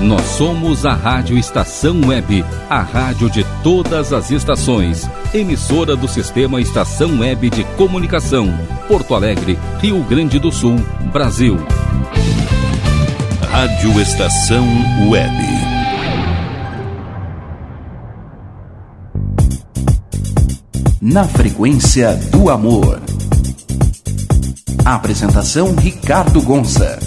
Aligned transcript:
Nós 0.00 0.22
somos 0.22 0.84
a 0.84 0.92
Rádio 0.92 1.38
Estação 1.38 1.98
Web, 2.06 2.44
a 2.68 2.82
rádio 2.82 3.30
de 3.30 3.44
todas 3.62 4.12
as 4.12 4.30
estações. 4.30 5.08
Emissora 5.32 5.96
do 5.96 6.06
Sistema 6.06 6.60
Estação 6.60 7.20
Web 7.20 7.48
de 7.48 7.64
Comunicação. 7.76 8.46
Porto 8.86 9.14
Alegre, 9.14 9.58
Rio 9.80 10.02
Grande 10.04 10.38
do 10.38 10.52
Sul, 10.52 10.76
Brasil. 11.12 11.56
Rádio 13.50 13.98
Estação 13.98 14.66
Web. 15.08 15.34
Na 21.00 21.24
frequência 21.24 22.14
do 22.30 22.50
amor. 22.50 23.00
Apresentação 24.84 25.74
Ricardo 25.74 26.42
Gonça. 26.42 26.98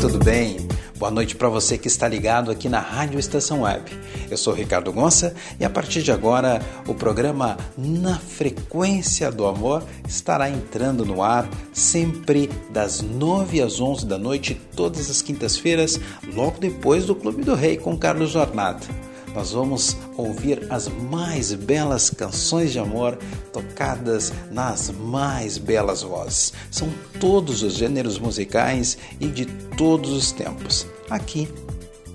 Tudo 0.00 0.18
bem? 0.18 0.56
Boa 0.98 1.10
noite 1.10 1.36
para 1.36 1.50
você 1.50 1.76
que 1.76 1.86
está 1.86 2.08
ligado 2.08 2.50
aqui 2.50 2.70
na 2.70 2.80
Rádio 2.80 3.18
Estação 3.18 3.62
Web. 3.62 3.92
Eu 4.30 4.36
sou 4.38 4.54
Ricardo 4.54 4.90
Gonça 4.90 5.34
e 5.58 5.64
a 5.64 5.68
partir 5.68 6.02
de 6.02 6.10
agora 6.10 6.62
o 6.86 6.94
programa 6.94 7.58
Na 7.76 8.18
Frequência 8.18 9.30
do 9.30 9.46
Amor 9.46 9.82
estará 10.08 10.48
entrando 10.48 11.04
no 11.04 11.22
ar 11.22 11.46
sempre 11.70 12.48
das 12.70 13.02
9 13.02 13.60
às 13.60 13.78
11 13.78 14.06
da 14.06 14.16
noite, 14.16 14.58
todas 14.74 15.10
as 15.10 15.20
quintas-feiras, 15.20 16.00
logo 16.32 16.58
depois 16.58 17.04
do 17.04 17.14
Clube 17.14 17.42
do 17.42 17.54
Rei 17.54 17.76
com 17.76 17.94
Carlos 17.98 18.30
Jornada 18.30 19.09
nós 19.34 19.52
vamos 19.52 19.96
ouvir 20.16 20.66
as 20.70 20.88
mais 20.88 21.52
belas 21.52 22.10
canções 22.10 22.72
de 22.72 22.78
amor 22.78 23.18
tocadas 23.52 24.32
nas 24.50 24.90
mais 24.90 25.58
belas 25.58 26.02
vozes. 26.02 26.52
São 26.70 26.88
todos 27.18 27.62
os 27.62 27.74
gêneros 27.74 28.18
musicais 28.18 28.98
e 29.20 29.26
de 29.26 29.46
todos 29.46 30.10
os 30.10 30.32
tempos, 30.32 30.86
aqui 31.08 31.48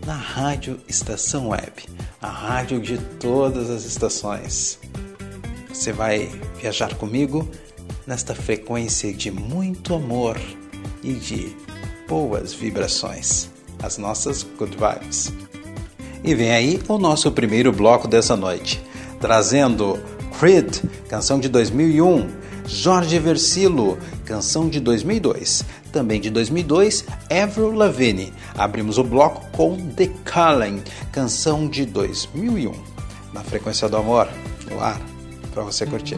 na 0.05 0.15
Rádio 0.15 0.79
Estação 0.87 1.49
Web, 1.49 1.85
a 2.21 2.29
rádio 2.29 2.79
de 2.79 2.97
todas 3.19 3.69
as 3.69 3.85
estações. 3.85 4.79
Você 5.69 5.91
vai 5.91 6.29
viajar 6.59 6.93
comigo 6.95 7.49
nesta 8.05 8.35
frequência 8.35 9.11
de 9.13 9.31
muito 9.31 9.95
amor 9.95 10.39
e 11.03 11.13
de 11.13 11.55
boas 12.07 12.53
vibrações, 12.53 13.49
as 13.81 13.97
nossas 13.97 14.43
good 14.43 14.77
vibes. 14.77 15.33
E 16.25 16.33
vem 16.33 16.51
aí 16.51 16.81
o 16.87 16.97
nosso 16.97 17.31
primeiro 17.31 17.71
bloco 17.71 18.07
dessa 18.07 18.35
noite, 18.35 18.81
trazendo 19.21 19.99
Creed, 20.39 20.77
canção 21.07 21.39
de 21.39 21.47
2001, 21.47 22.27
Jorge 22.65 23.19
Versilo, 23.19 23.99
canção 24.25 24.67
de 24.67 24.79
2002, 24.79 25.63
também 25.91 26.19
de 26.19 26.31
2002, 26.31 27.05
Avril 27.29 27.73
Lavigne. 27.73 28.33
Abrimos 28.57 28.97
o 28.97 29.03
bloco 29.03 29.45
com 29.51 29.77
The 29.77 30.09
Calling, 30.23 30.81
canção 31.11 31.67
de 31.67 31.85
2001. 31.85 32.73
Na 33.31 33.43
frequência 33.43 33.87
do 33.87 33.97
amor, 33.97 34.27
no 34.67 34.81
ar, 34.81 34.99
para 35.53 35.61
você 35.61 35.85
curtir. 35.85 36.17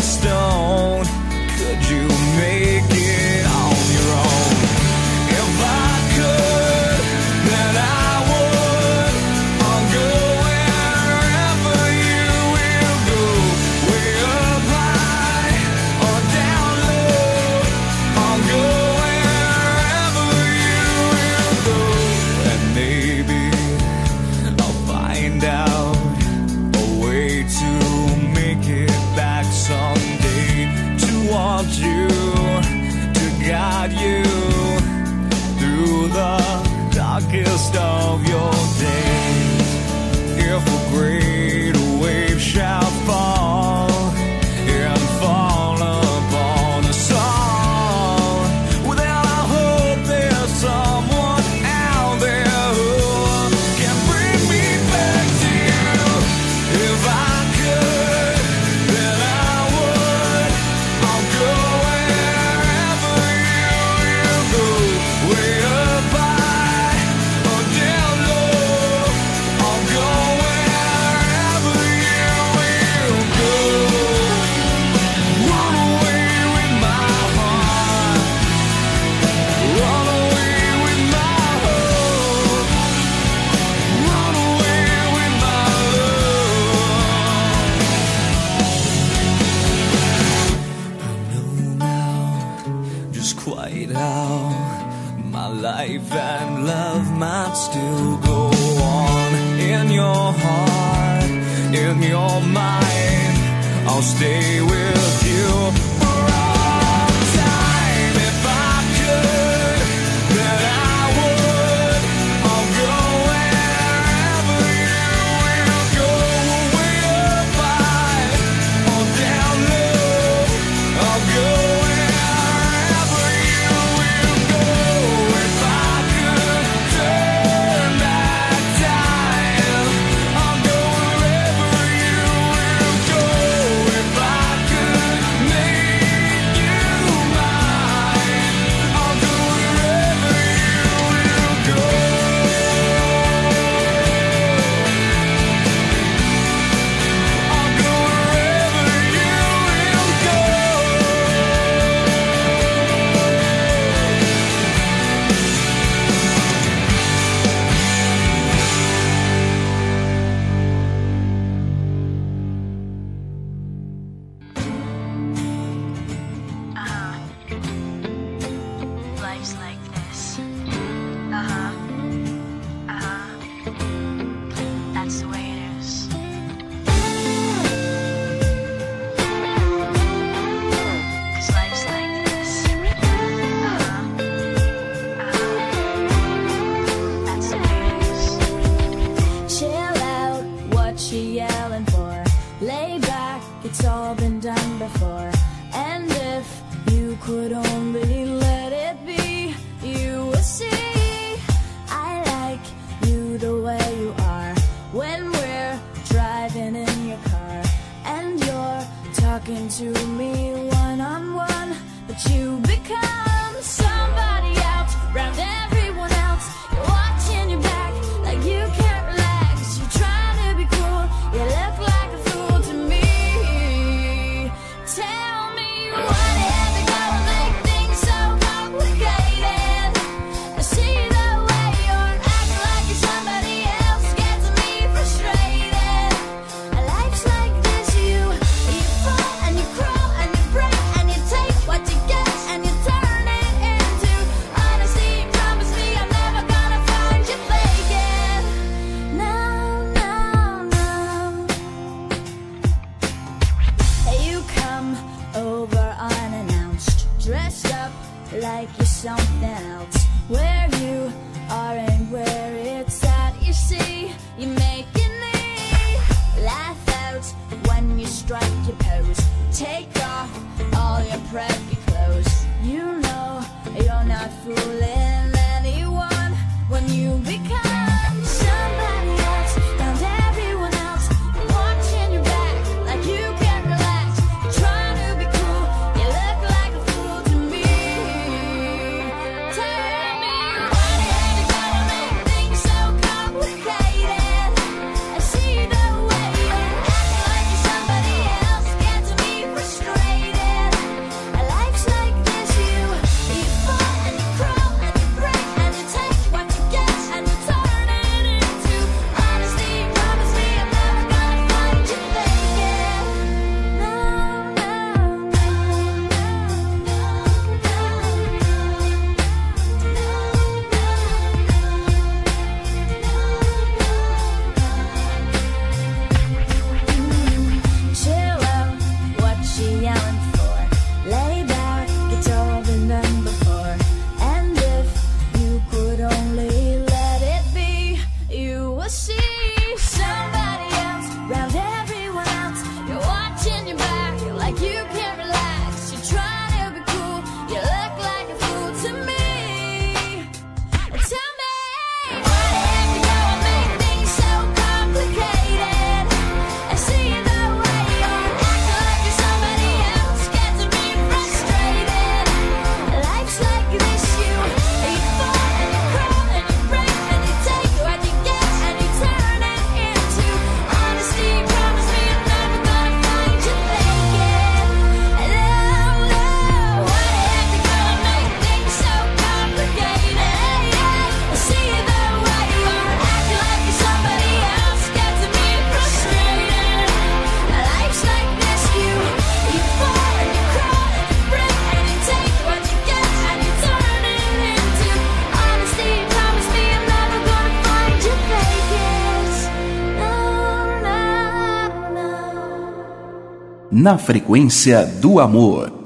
Na 403.81 403.97
frequência 403.97 404.85
do 404.85 405.19
amor. 405.19 405.80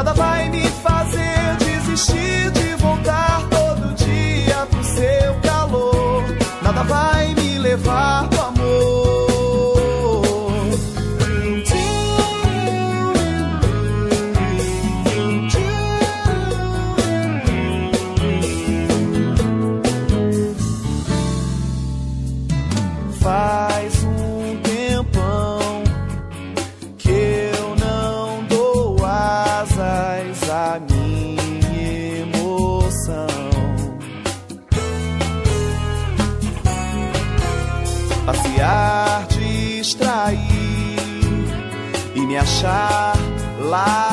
Nada 0.00 0.14
vai 0.14 0.48
me 0.48 0.69
lá 43.70 44.09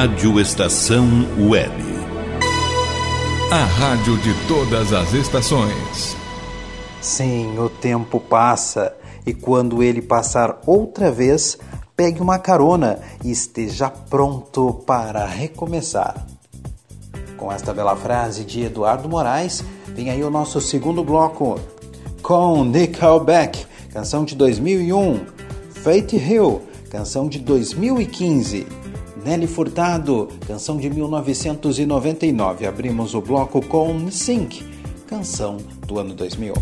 Rádio 0.00 0.38
Estação 0.38 1.08
Web. 1.50 1.74
A 3.50 3.64
rádio 3.64 4.16
de 4.18 4.32
todas 4.46 4.92
as 4.92 5.12
estações. 5.12 6.16
Sim, 7.00 7.58
o 7.58 7.68
tempo 7.68 8.20
passa 8.20 8.94
e 9.26 9.34
quando 9.34 9.82
ele 9.82 10.00
passar 10.00 10.60
outra 10.64 11.10
vez, 11.10 11.58
pegue 11.96 12.20
uma 12.20 12.38
carona 12.38 13.00
e 13.24 13.32
esteja 13.32 13.90
pronto 13.90 14.72
para 14.86 15.26
recomeçar. 15.26 16.24
Com 17.36 17.50
esta 17.50 17.74
bela 17.74 17.96
frase 17.96 18.44
de 18.44 18.62
Eduardo 18.62 19.08
Moraes, 19.08 19.64
vem 19.88 20.10
aí 20.10 20.22
o 20.22 20.30
nosso 20.30 20.60
segundo 20.60 21.02
bloco 21.02 21.58
com 22.22 22.62
Nickelback, 22.62 23.66
canção 23.92 24.24
de 24.24 24.36
2001, 24.36 25.26
Fate 25.82 26.16
Hill, 26.16 26.62
canção 26.88 27.28
de 27.28 27.40
2015 27.40 28.77
Nelly 29.28 29.46
Furtado, 29.46 30.26
canção 30.46 30.78
de 30.78 30.88
1999. 30.88 32.66
Abrimos 32.66 33.12
o 33.12 33.20
bloco 33.20 33.60
com 33.60 34.10
Sync, 34.10 34.64
canção 35.06 35.58
do 35.86 35.98
ano 35.98 36.14
2000. 36.14 36.54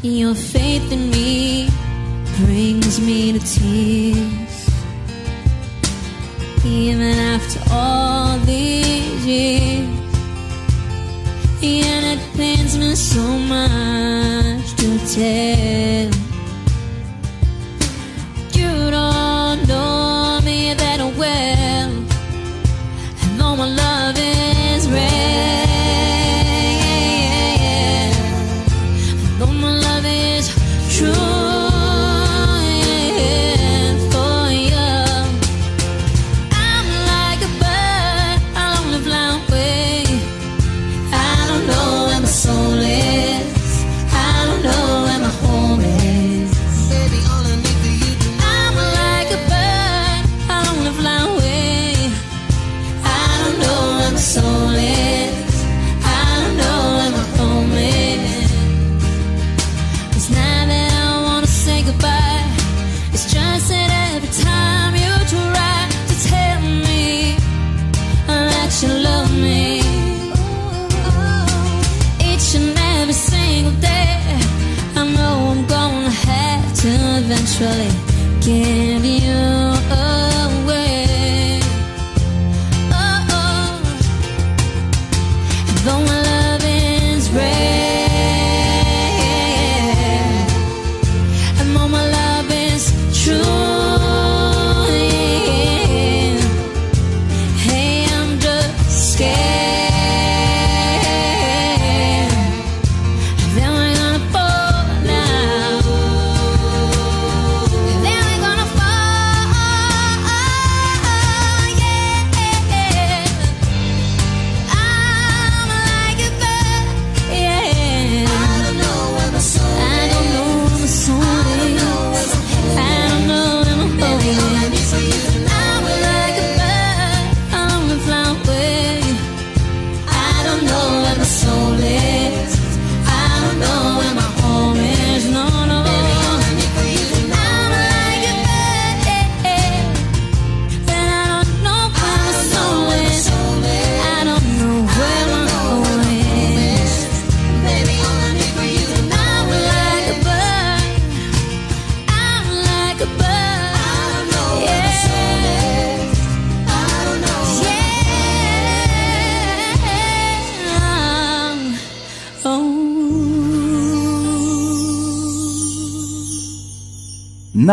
Your 0.00 0.32
faith 0.32 0.92
in 0.92 1.10
me 1.10 1.68
brings 2.36 3.00
me 3.00 3.32
to 3.32 3.40
tears. 3.40 4.70
Even 6.64 7.02
after 7.02 7.60
all 7.72 8.38
these 8.40 9.26
years, 9.26 9.88
and 11.60 12.06
it 12.06 12.20
pains 12.36 12.78
me 12.78 12.94
so 12.94 13.22
much 13.38 14.76
to 14.76 14.98
tell. 15.16 15.97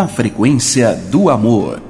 frequência 0.08 0.94
do 1.12 1.30
amor. 1.30 1.85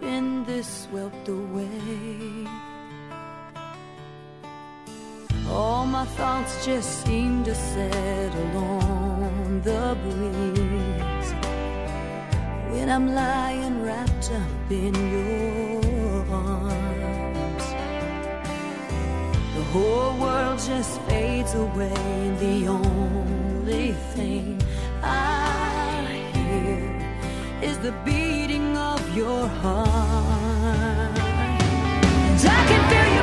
been 0.00 0.44
this 0.44 0.66
swept 0.84 1.28
away. 1.28 2.46
All 5.48 5.84
my 5.86 6.04
thoughts 6.04 6.64
just 6.64 7.04
seem 7.04 7.44
to 7.44 7.54
settle 7.54 8.56
on 8.56 9.60
the 9.62 9.96
breeze 10.02 11.32
when 12.72 12.88
I'm 12.88 13.14
lying 13.14 13.82
wrapped 13.82 14.30
up 14.32 14.70
in 14.70 14.94
your 14.94 16.24
arms. 16.34 17.66
The 19.56 19.64
whole 19.72 20.16
world 20.18 20.58
just 20.58 21.00
fades 21.02 21.54
away, 21.54 21.92
and 21.94 22.38
the 22.38 22.68
only 22.68 23.92
thing 24.14 24.58
I 25.02 26.24
hear 26.34 27.70
is 27.70 27.78
the 27.78 27.92
beating 28.04 28.76
of 28.76 29.01
your 29.14 29.46
heart. 29.46 31.18
And 31.18 32.48
I 32.48 32.66
can 32.66 32.90
feel 32.90 33.16
you. 33.16 33.21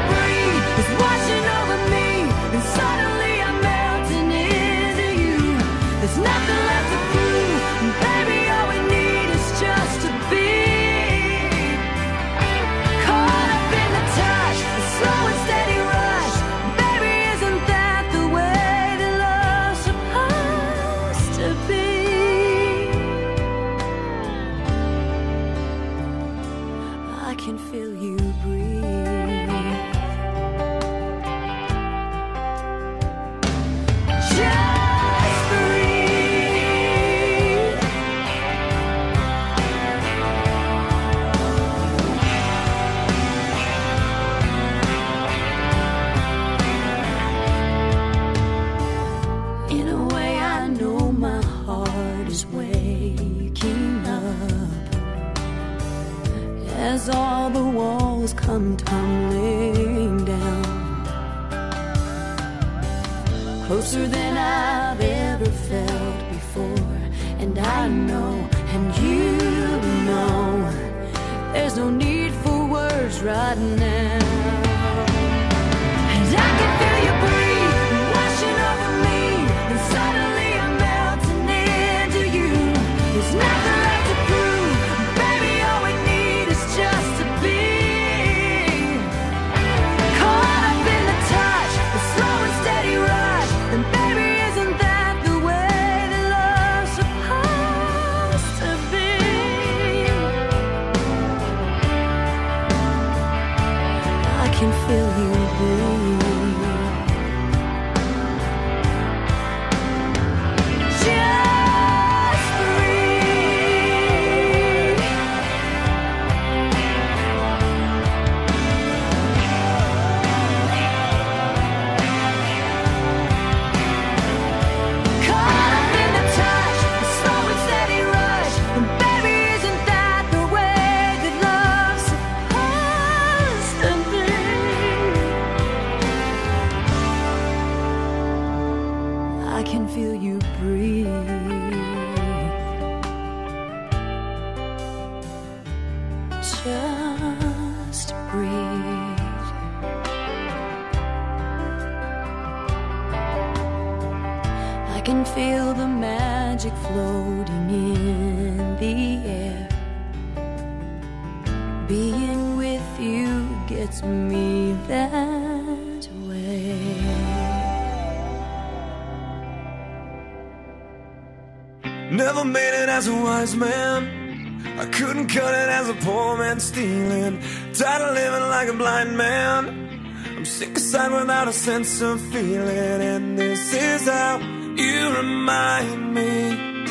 Never 172.11 172.43
made 172.43 172.73
it 172.73 172.89
as 172.89 173.07
a 173.07 173.13
wise 173.13 173.55
man. 173.55 174.59
I 174.79 174.85
couldn't 174.85 175.27
cut 175.27 175.53
it 175.53 175.69
as 175.69 175.89
a 175.89 175.93
poor 175.93 176.37
man 176.37 176.59
stealing. 176.59 177.39
Tired 177.73 178.01
of 178.01 178.15
living 178.15 178.49
like 178.49 178.67
a 178.67 178.73
blind 178.73 179.15
man. 179.15 180.33
I'm 180.35 180.45
sick 180.45 180.71
of 180.75 180.81
sight 180.81 181.11
without 181.11 181.47
a 181.47 181.53
sense 181.53 182.01
of 182.01 182.19
feeling. 182.31 183.01
And 183.13 183.37
this 183.37 183.73
is 183.73 184.07
how 184.07 184.39
you 184.39 185.15
remind 185.17 186.13
me. 186.15 186.85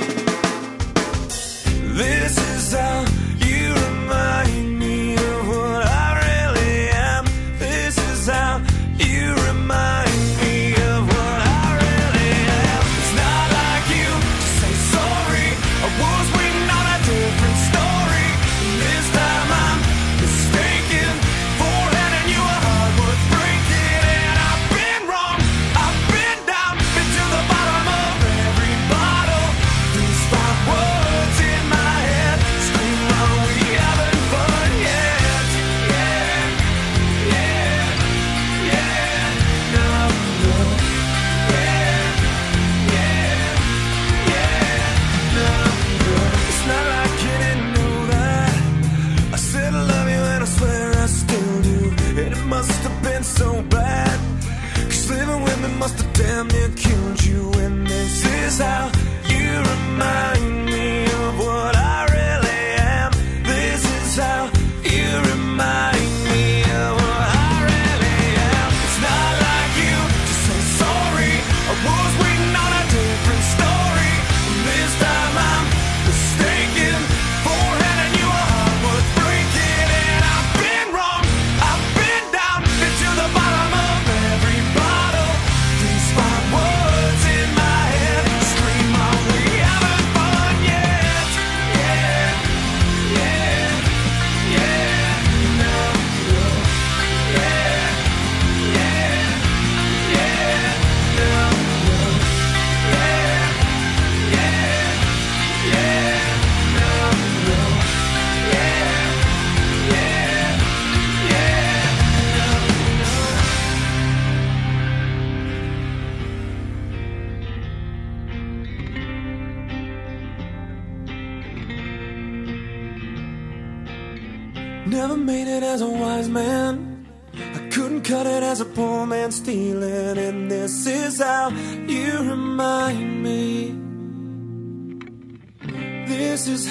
This 1.94 2.38
is 2.38 2.72
how. 2.72 3.27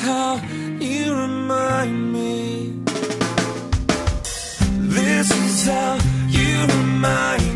how 0.08 0.40
you 0.80 1.14
remind 1.14 2.14
me. 2.14 2.74
This 4.96 5.30
is 5.32 5.68
how 5.68 6.00
you 6.30 6.62
remind 6.76 7.42
me. 7.42 7.47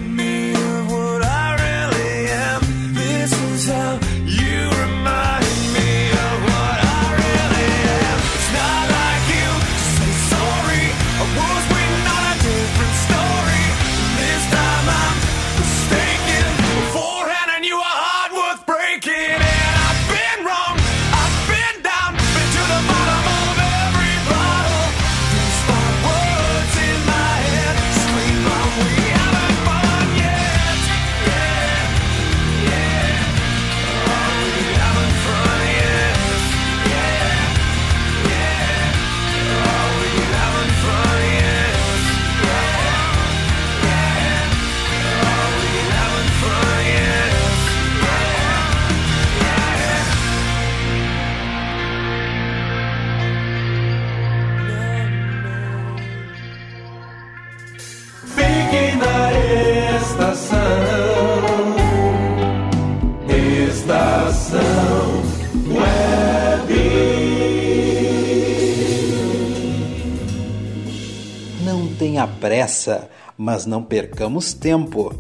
pressa, 72.42 73.08
mas 73.38 73.68
não 73.68 73.84
percamos 73.84 74.52
tempo. 74.52 75.14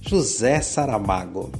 José 0.00 0.62
Saramago. 0.62 1.50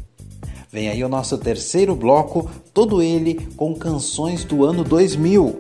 Vem 0.71 0.89
aí 0.89 1.03
o 1.03 1.09
nosso 1.09 1.37
terceiro 1.37 1.97
bloco, 1.97 2.49
todo 2.73 3.03
ele 3.03 3.35
com 3.57 3.75
canções 3.75 4.45
do 4.45 4.65
ano 4.65 4.85
2000. 4.85 5.59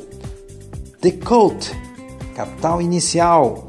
The 1.01 1.11
Cult, 1.12 1.73
Capital 2.35 2.81
Inicial, 2.81 3.66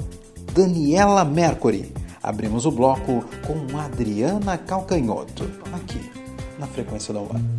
Daniela 0.54 1.26
Mercury. 1.26 1.92
Abrimos 2.22 2.66
o 2.66 2.72
bloco 2.72 3.26
com 3.48 3.78
Adriana 3.78 4.58
Calcanhoto, 4.58 5.50
aqui 5.74 6.12
na 6.60 6.68
Frequência 6.68 7.14
da 7.14 7.22
UAN. 7.22 7.59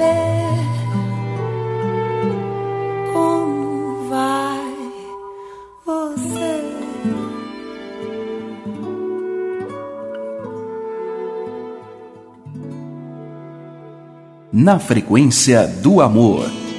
Saber 0.00 0.56
como 3.12 4.08
vai 4.08 4.74
você. 5.84 6.64
Na 14.52 14.78
frequência 14.78 15.66
do 15.66 16.00
amor. 16.00 16.69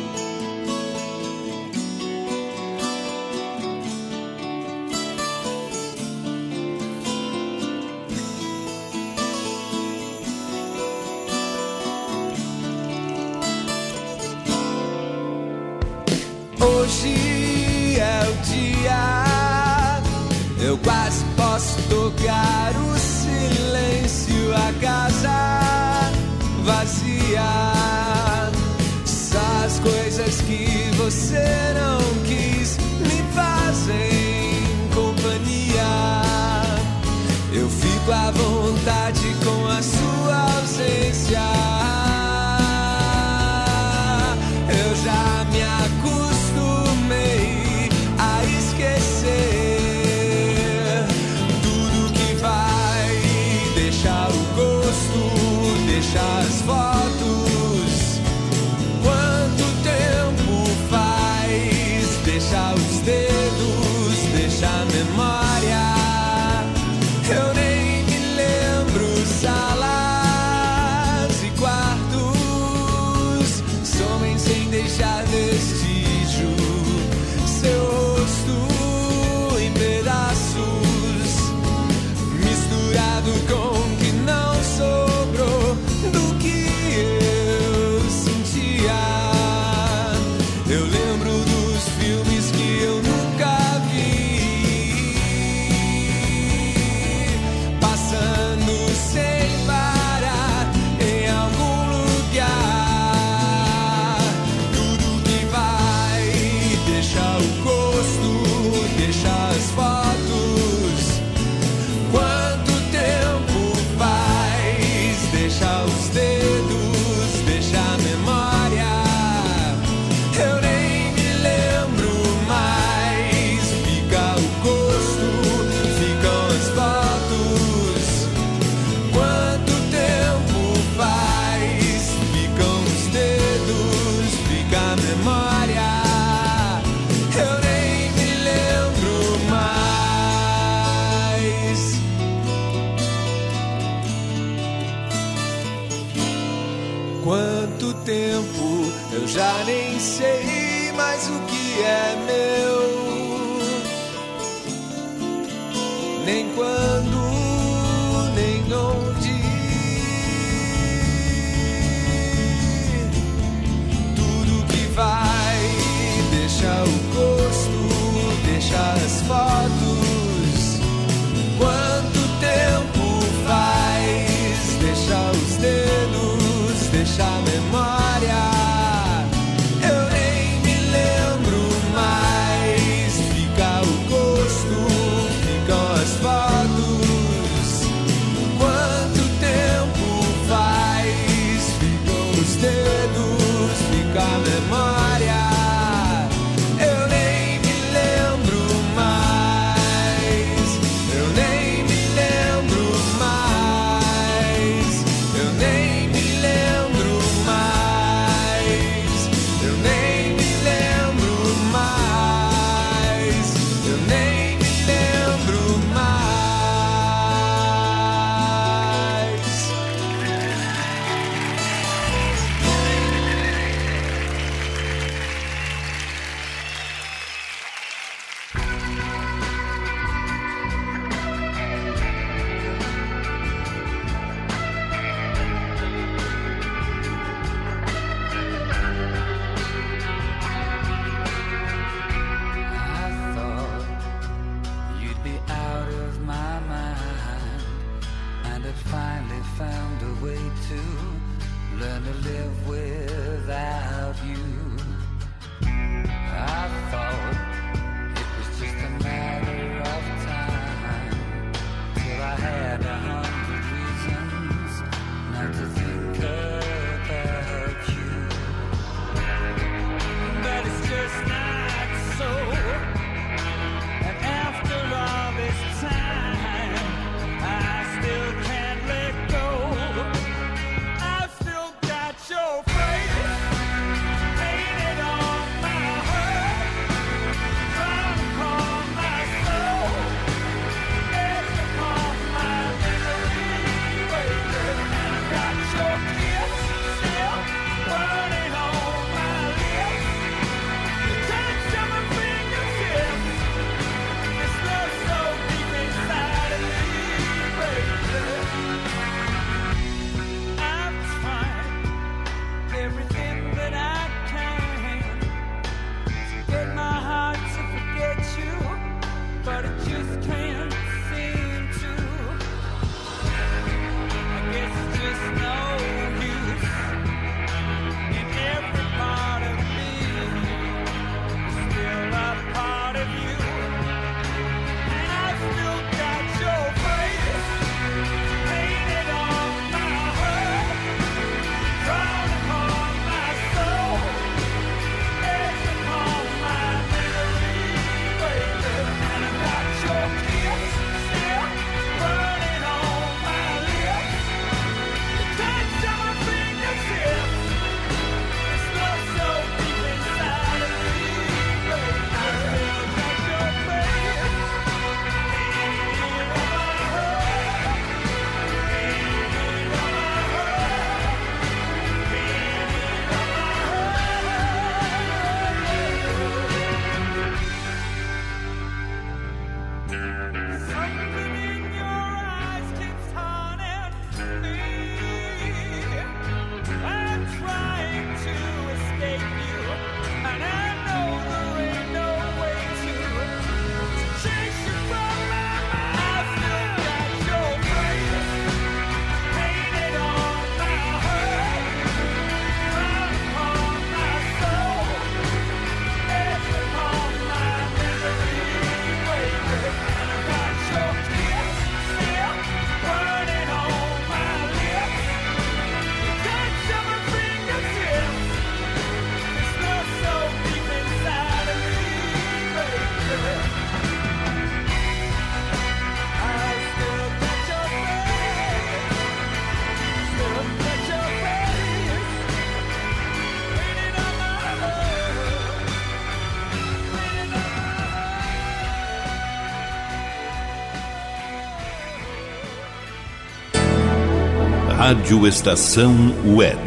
Rádio 444.92 445.26
Estação 445.26 445.96
Web. 446.36 446.60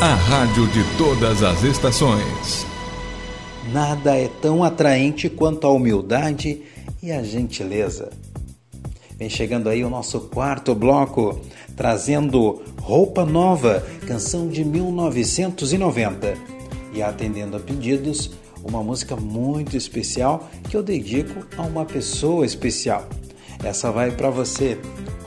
A 0.00 0.14
rádio 0.14 0.68
de 0.68 0.84
todas 0.96 1.42
as 1.42 1.64
estações. 1.64 2.64
Nada 3.72 4.16
é 4.16 4.28
tão 4.40 4.62
atraente 4.62 5.28
quanto 5.28 5.66
a 5.66 5.70
humildade 5.72 6.62
e 7.02 7.10
a 7.10 7.24
gentileza. 7.24 8.10
Vem 9.18 9.28
chegando 9.28 9.68
aí 9.68 9.84
o 9.84 9.90
nosso 9.90 10.20
quarto 10.20 10.76
bloco, 10.76 11.40
trazendo 11.74 12.62
Roupa 12.80 13.24
Nova, 13.24 13.84
canção 14.06 14.46
de 14.46 14.64
1990. 14.64 16.34
E 16.92 17.02
atendendo 17.02 17.56
a 17.56 17.60
pedidos, 17.60 18.30
uma 18.62 18.80
música 18.80 19.16
muito 19.16 19.76
especial 19.76 20.48
que 20.70 20.76
eu 20.76 20.84
dedico 20.84 21.44
a 21.56 21.62
uma 21.62 21.84
pessoa 21.84 22.46
especial. 22.46 23.08
Essa 23.64 23.90
vai 23.90 24.12
para 24.12 24.30
você, 24.30 24.78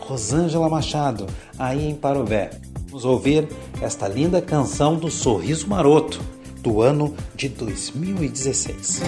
Rosângela 0.07 0.69
Machado, 0.69 1.27
aí 1.59 1.89
em 1.89 1.93
Parobé. 1.93 2.49
Vamos 2.87 3.03
ouvir 3.03 3.47
esta 3.81 4.07
linda 4.07 4.41
canção 4.41 4.95
do 4.95 5.11
Sorriso 5.11 5.67
Maroto, 5.67 6.21
do 6.61 6.81
ano 6.81 7.13
de 7.35 7.49
2016. 7.49 9.01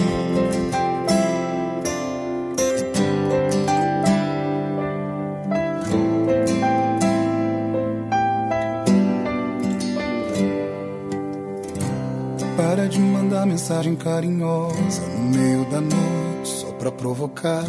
Para 12.56 12.86
de 12.86 13.00
mandar 13.00 13.46
mensagem 13.46 13.96
carinhosa 13.96 15.00
no 15.08 15.36
meio 15.36 15.64
da 15.70 15.80
noite 15.80 16.48
só 16.48 16.70
pra 16.72 16.92
provocar. 16.92 17.64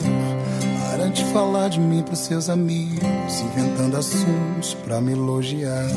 Para 0.91 1.09
de 1.09 1.23
falar 1.25 1.69
de 1.69 1.79
mim 1.79 2.03
pros 2.03 2.19
seus 2.19 2.49
amigos, 2.49 2.99
inventando 3.39 3.95
assuntos 3.95 4.73
pra 4.83 4.99
me 4.99 5.13
elogiar. 5.13 5.87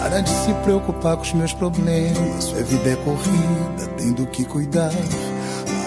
Para 0.00 0.20
de 0.20 0.30
se 0.30 0.52
preocupar 0.64 1.16
com 1.16 1.22
os 1.22 1.32
meus 1.34 1.52
problemas, 1.52 2.44
sua 2.44 2.62
vida 2.62 2.90
é 2.90 2.96
corrida, 2.96 3.86
tem 3.96 4.12
do 4.12 4.26
que 4.26 4.44
cuidar. 4.44 4.92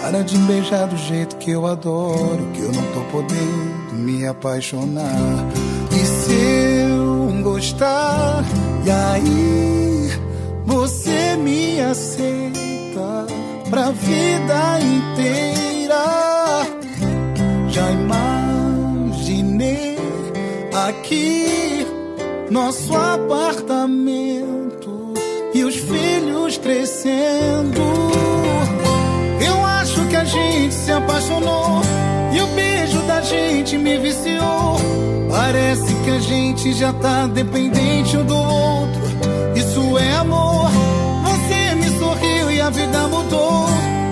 Para 0.01 0.23
de 0.23 0.37
beijar 0.37 0.87
do 0.87 0.97
jeito 0.97 1.35
que 1.37 1.51
eu 1.51 1.65
adoro, 1.65 2.49
que 2.53 2.61
eu 2.61 2.71
não 2.71 2.83
tô 2.93 3.01
podendo 3.11 3.93
me 3.93 4.25
apaixonar. 4.25 5.45
E 5.91 6.05
se 6.05 6.33
eu 6.89 7.41
gostar, 7.41 8.43
e 8.85 8.91
aí 8.91 10.11
você 10.65 11.35
me 11.37 11.81
aceita 11.81 13.25
pra 13.69 13.91
vida 13.91 14.79
inteira. 14.79 16.03
Já 17.69 17.91
imaginei 17.91 18.32
aqui 20.75 21.85
nosso 22.49 22.95
apartamento 22.95 24.43
e 25.53 25.63
os 25.63 25.75
filhos 25.75 26.57
crescendo. 26.57 27.81
Eu 29.45 29.65
acho 29.65 30.05
que 30.07 30.15
a 30.15 30.23
gente 30.23 30.73
se 30.73 30.91
apaixonou 30.91 31.81
e 32.33 32.41
o 32.41 32.47
beijo 32.47 32.99
da 33.03 33.21
gente 33.21 33.77
me 33.77 33.97
viciou. 33.99 34.77
Parece 35.29 35.93
que 36.03 36.09
a 36.09 36.19
gente 36.19 36.73
já 36.73 36.91
tá 36.93 37.27
dependente 37.27 38.17
um 38.17 38.25
do 38.25 38.37
outro. 38.37 39.03
Isso 39.55 39.97
é 39.97 40.15
amor. 40.15 40.69
Você 41.23 41.75
me 41.75 41.89
sorriu 41.99 42.51
e 42.51 42.61
a 42.61 42.69
vida 42.69 43.07
mudou. 43.07 43.67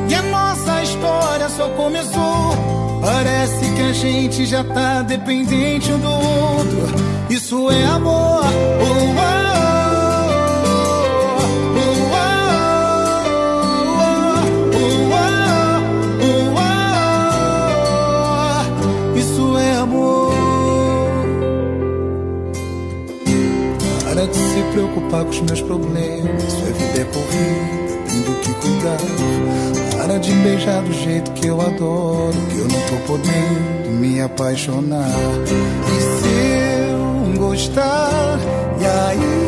E 0.09 0.15
a 0.15 0.21
nossa 0.23 0.83
história 0.83 1.49
só 1.49 1.69
começou. 1.69 2.55
Parece 3.01 3.70
a 3.91 3.93
gente 3.93 4.45
já 4.45 4.63
tá 4.63 5.01
dependente 5.01 5.91
um 5.91 5.99
do 5.99 6.09
outro. 6.09 6.79
Isso 7.29 7.69
é 7.69 7.85
amor. 7.87 8.45
Isso 19.13 19.57
é 19.57 19.75
amor. 19.75 20.33
Para 24.05 24.25
de 24.25 24.35
se 24.37 24.63
preocupar 24.71 25.25
com 25.25 25.31
os 25.31 25.41
meus 25.41 25.61
problemas. 25.61 26.43
Sua 26.53 26.71
vida 26.71 27.01
é 27.01 27.03
corrida, 27.03 28.09
tem 28.09 28.21
do 28.21 28.39
que 28.39 28.53
cuidar. 28.53 29.70
Para 30.01 30.17
de 30.17 30.31
beijar 30.31 30.81
do 30.81 30.91
jeito 30.91 31.31
que 31.33 31.45
eu 31.45 31.61
adoro, 31.61 32.33
que 32.49 32.57
eu 32.57 32.67
não 32.67 32.81
tô 32.89 32.95
podendo 33.05 33.91
me 33.99 34.19
apaixonar. 34.19 35.11
E 35.85 36.01
se 36.01 37.37
eu 37.37 37.39
gostar, 37.39 38.39
e 38.81 38.85
aí 38.85 39.40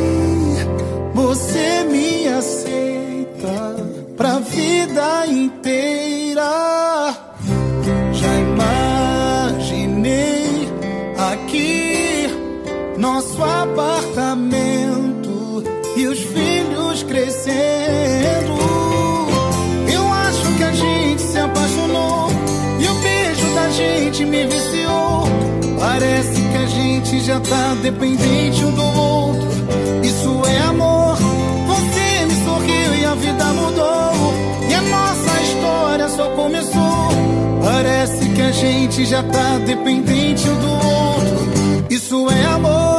já 27.24 27.40
tá 27.40 27.74
dependente 27.82 28.66
um 28.66 28.72
do 28.72 28.84
outro. 28.84 29.48
Isso 30.04 30.42
é 30.46 30.58
amor. 30.68 31.16
Você 31.68 32.26
me 32.26 32.46
sorriu 32.46 32.96
e 33.00 33.06
a 33.06 33.16
vida 33.16 33.46
mudou. 33.46 34.34
E 34.70 34.74
a 34.74 34.82
nossa 34.82 35.42
história 35.42 36.10
só 36.10 36.30
começou. 36.32 37.08
Parece 37.64 38.30
que 38.30 38.42
a 38.42 38.52
gente 38.52 39.06
já 39.06 39.24
tá 39.24 39.58
dependente 39.66 40.50
um 40.50 40.60
do 40.60 40.72
outro. 40.72 41.86
Isso 41.90 42.28
é 42.30 42.46
amor. 42.46 42.93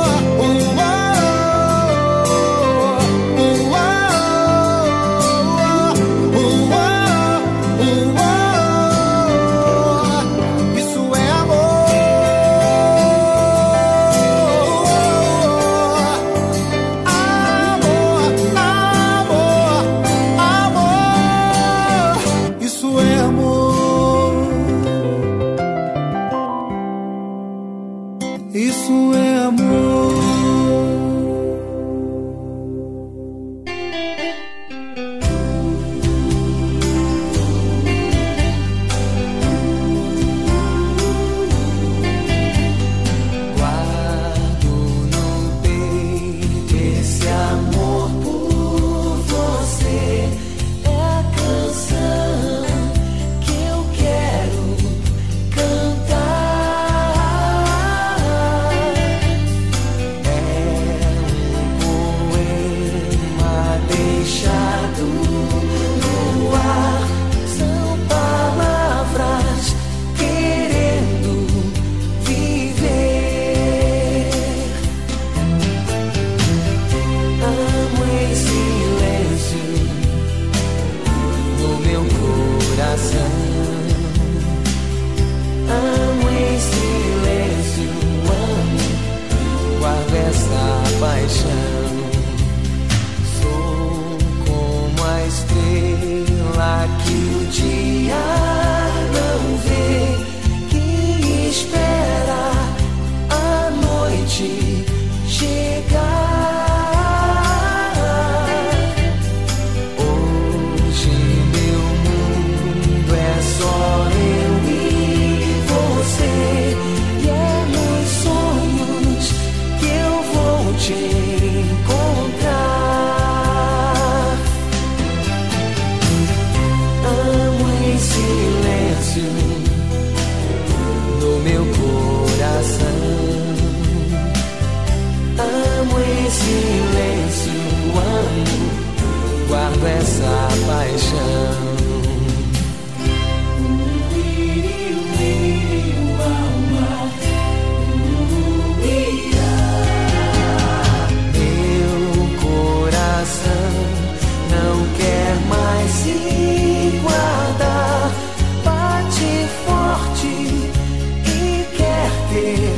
yeah. 162.34 162.73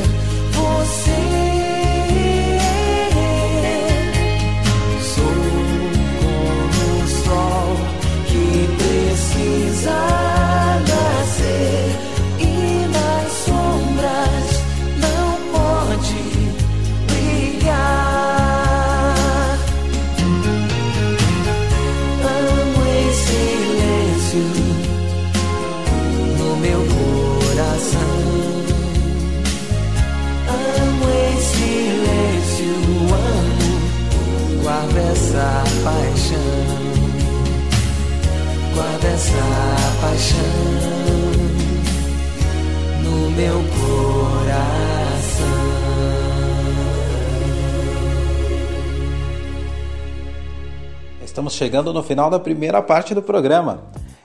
Estamos 51.36 51.52
chegando 51.52 51.92
no 51.92 52.02
final 52.02 52.30
da 52.30 52.40
primeira 52.40 52.80
parte 52.80 53.14
do 53.14 53.20
programa. 53.20 53.82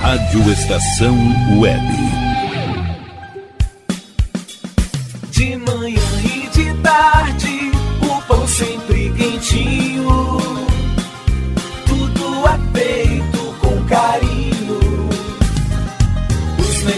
Rádio 0.00 0.52
Estação 0.52 1.16
Web. 1.60 1.80
De 5.30 5.56
manhã 5.56 6.00
e 6.22 6.48
de 6.48 6.74
tarde, 6.82 7.72
o 8.02 8.22
pão 8.26 8.46
sempre 8.46 9.12
quentinho. 9.12 10.23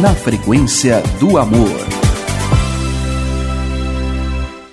Na 0.00 0.14
frequência 0.14 1.02
do 1.18 1.38
amor. 1.38 1.76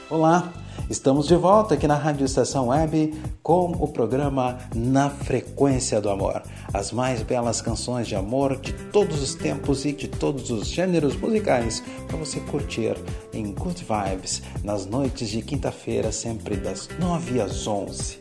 Olá, 0.08 0.54
estamos 0.88 1.28
de 1.28 1.36
volta 1.36 1.74
aqui 1.74 1.88
na 1.88 1.96
Rádio 1.96 2.26
Estação 2.26 2.68
Web 2.68 3.12
com 3.42 3.72
o 3.72 3.88
programa 3.88 4.60
Na 4.76 5.10
Frequência 5.10 6.00
do 6.00 6.10
Amor. 6.10 6.44
As 6.72 6.92
mais 6.92 7.24
belas 7.24 7.60
canções 7.60 8.08
de 8.08 8.16
amor 8.16 8.60
de 8.60 8.72
todos 8.92 9.20
os 9.24 9.34
tempos 9.34 9.84
e 9.86 9.94
de 9.94 10.08
todos 10.08 10.52
os 10.52 10.68
gêneros 10.68 11.16
musicais 11.16 11.82
para 12.08 12.18
você 12.18 12.40
curtir 12.42 12.96
em 13.34 13.52
Good 13.52 13.84
Vibes 13.84 14.44
nas 14.64 14.86
noites 14.86 15.30
de 15.30 15.42
quinta-feira, 15.42 16.12
sempre 16.12 16.56
das 16.56 16.88
9 17.00 17.42
às 17.42 17.66
11. 17.66 18.20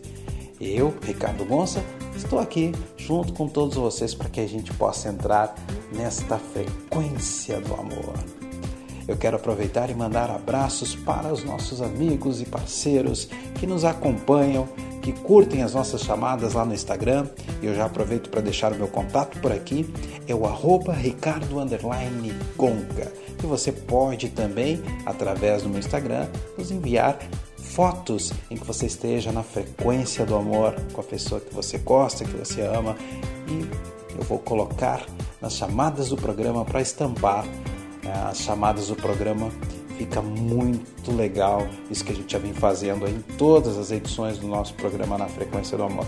Eu, 0.59 0.95
Ricardo 1.03 1.45
Gonça, 1.45 1.85
estou 2.17 2.39
aqui 2.39 2.73
junto 3.07 3.35
com 3.35 3.47
todos 3.47 3.77
vocês 3.77 4.15
para 4.15 4.29
que 4.29 4.41
a 4.41 4.49
gente 4.49 4.73
possa 4.75 5.09
entrar 5.09 5.55
nesta 5.93 6.39
frequência 6.39 7.61
do 7.61 7.75
amor. 7.75 8.15
Eu 9.07 9.17
quero 9.17 9.37
aproveitar 9.37 9.91
e 9.91 9.95
mandar 9.95 10.31
abraços 10.31 10.97
para 10.97 11.31
os 11.31 11.45
nossos 11.45 11.83
amigos 11.83 12.41
e 12.41 12.47
parceiros 12.47 13.29
que 13.57 13.67
nos 13.67 13.85
acompanham, 13.85 14.67
que 15.03 15.13
curtem 15.13 15.63
as 15.63 15.75
nossas 15.75 16.01
chamadas 16.01 16.55
lá 16.55 16.65
no 16.65 16.73
Instagram. 16.73 17.27
E 17.61 17.67
eu 17.67 17.75
já 17.75 17.85
aproveito 17.85 18.31
para 18.31 18.41
deixar 18.41 18.73
o 18.73 18.77
meu 18.77 18.89
contato 18.89 19.39
por 19.41 19.53
aqui, 19.53 19.87
é 20.27 20.35
o 20.35 20.47
arroba 20.47 20.95
Ricardo 20.95 21.57
Gonca. 22.57 23.13
E 23.43 23.47
você 23.47 23.71
pode 23.71 24.31
também, 24.31 24.83
através 25.05 25.63
do 25.63 25.69
meu 25.69 25.79
Instagram, 25.79 26.27
nos 26.57 26.71
enviar 26.71 27.19
fotos 27.75 28.33
em 28.49 28.57
que 28.57 28.65
você 28.65 28.87
esteja 28.87 29.33
na 29.33 29.43
frequência 29.43 30.25
do 30.25 30.37
amor 30.37 30.75
com 30.93 31.01
a 31.01 31.05
pessoa 31.05 31.41
que 31.41 31.53
você 31.53 31.77
gosta, 31.77 32.25
que 32.25 32.37
você 32.37 32.63
ama. 32.63 32.97
E 33.49 33.69
eu 34.17 34.25
vou 34.25 34.39
colocar 34.39 35.05
nas 35.41 35.55
chamadas 35.55 36.09
do 36.09 36.17
programa 36.17 36.65
para 36.65 36.81
estampar 36.81 37.45
né, 38.03 38.13
as 38.31 38.39
chamadas 38.39 38.87
do 38.87 38.95
programa. 38.95 39.51
Fica 39.99 40.23
muito 40.23 41.13
legal 41.13 41.67
isso 41.91 42.05
que 42.05 42.13
a 42.13 42.15
gente 42.15 42.33
já 42.33 42.39
vem 42.39 42.53
fazendo 42.53 43.09
em 43.09 43.21
todas 43.37 43.77
as 43.77 43.91
edições 43.91 44.39
do 44.39 44.47
nosso 44.47 44.75
programa 44.75 45.19
Na 45.19 45.27
Frequência 45.27 45.77
do 45.77 45.83
Amor. 45.83 46.07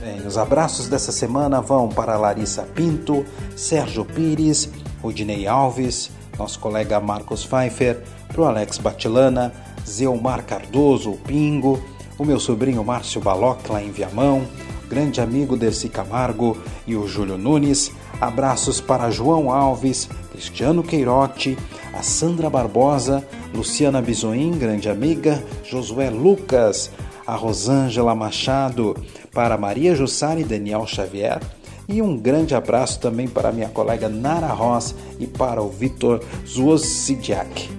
Bem, 0.00 0.26
os 0.26 0.36
abraços 0.36 0.86
dessa 0.86 1.12
semana 1.12 1.60
vão 1.60 1.88
para 1.88 2.16
Larissa 2.16 2.62
Pinto, 2.62 3.24
Sérgio 3.56 4.04
Pires, 4.04 4.70
Rudinei 5.02 5.46
Alves, 5.46 6.10
nosso 6.38 6.58
colega 6.60 7.00
Marcos 7.00 7.44
Pfeiffer, 7.44 8.02
para 8.28 8.40
o 8.40 8.44
Alex 8.44 8.78
Batilana, 8.78 9.52
Zeomar 9.88 10.44
Cardoso, 10.44 11.10
o 11.10 11.16
Pingo, 11.16 11.82
o 12.18 12.24
meu 12.24 12.38
sobrinho 12.38 12.84
Márcio 12.84 13.20
Balocla 13.20 13.82
em 13.82 13.90
Viamão, 13.90 14.46
grande 14.88 15.20
amigo 15.20 15.56
Dercy 15.56 15.88
Camargo 15.88 16.56
e 16.86 16.94
o 16.94 17.08
Júlio 17.08 17.38
Nunes. 17.38 17.90
Abraços 18.20 18.80
para 18.80 19.10
João 19.10 19.50
Alves, 19.50 20.08
Cristiano 20.30 20.82
Queirote, 20.82 21.56
a 21.94 22.02
Sandra 22.02 22.50
Barbosa, 22.50 23.26
Luciana 23.54 24.02
Bisoim, 24.02 24.50
grande 24.52 24.88
amiga, 24.88 25.42
Josué 25.64 26.10
Lucas, 26.10 26.90
a 27.26 27.34
Rosângela 27.34 28.14
Machado, 28.14 28.96
para 29.32 29.56
Maria 29.56 29.94
Jussara 29.94 30.40
e 30.40 30.44
Daniel 30.44 30.86
Xavier. 30.86 31.40
E 31.88 32.02
um 32.02 32.18
grande 32.18 32.54
abraço 32.54 33.00
também 33.00 33.26
para 33.26 33.50
minha 33.52 33.68
colega 33.68 34.08
Nara 34.08 34.48
Ross 34.48 34.94
e 35.18 35.26
para 35.26 35.62
o 35.62 35.70
Vitor 35.70 36.20
Zuosidiak. 36.46 37.77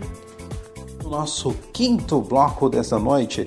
No 1.09 1.17
nosso 1.17 1.55
quinto 1.73 2.21
bloco 2.21 2.69
dessa 2.69 2.99
noite, 2.99 3.43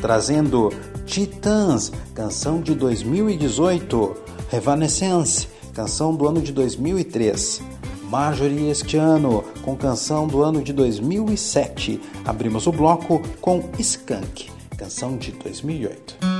trazendo 0.00 0.72
Titãs, 1.04 1.90
canção 2.14 2.60
de 2.60 2.72
2018, 2.72 4.14
Revanescence, 4.48 5.48
canção 5.74 6.14
do 6.14 6.28
ano 6.28 6.40
de 6.40 6.52
2003. 6.52 7.62
Marjorie 8.04 8.70
este 8.70 8.96
ano, 8.96 9.42
com 9.64 9.74
canção 9.74 10.28
do 10.28 10.40
ano 10.40 10.62
de 10.62 10.72
2007. 10.72 12.00
Abrimos 12.24 12.68
o 12.68 12.72
bloco 12.72 13.20
com 13.40 13.68
Skunk, 13.76 14.48
canção 14.78 15.16
de 15.16 15.32
2008. 15.32 16.39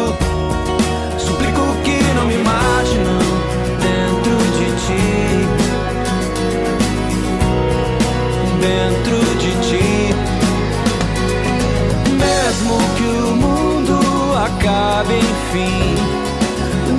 cabe, 15.01 15.15
enfim, 15.15 15.95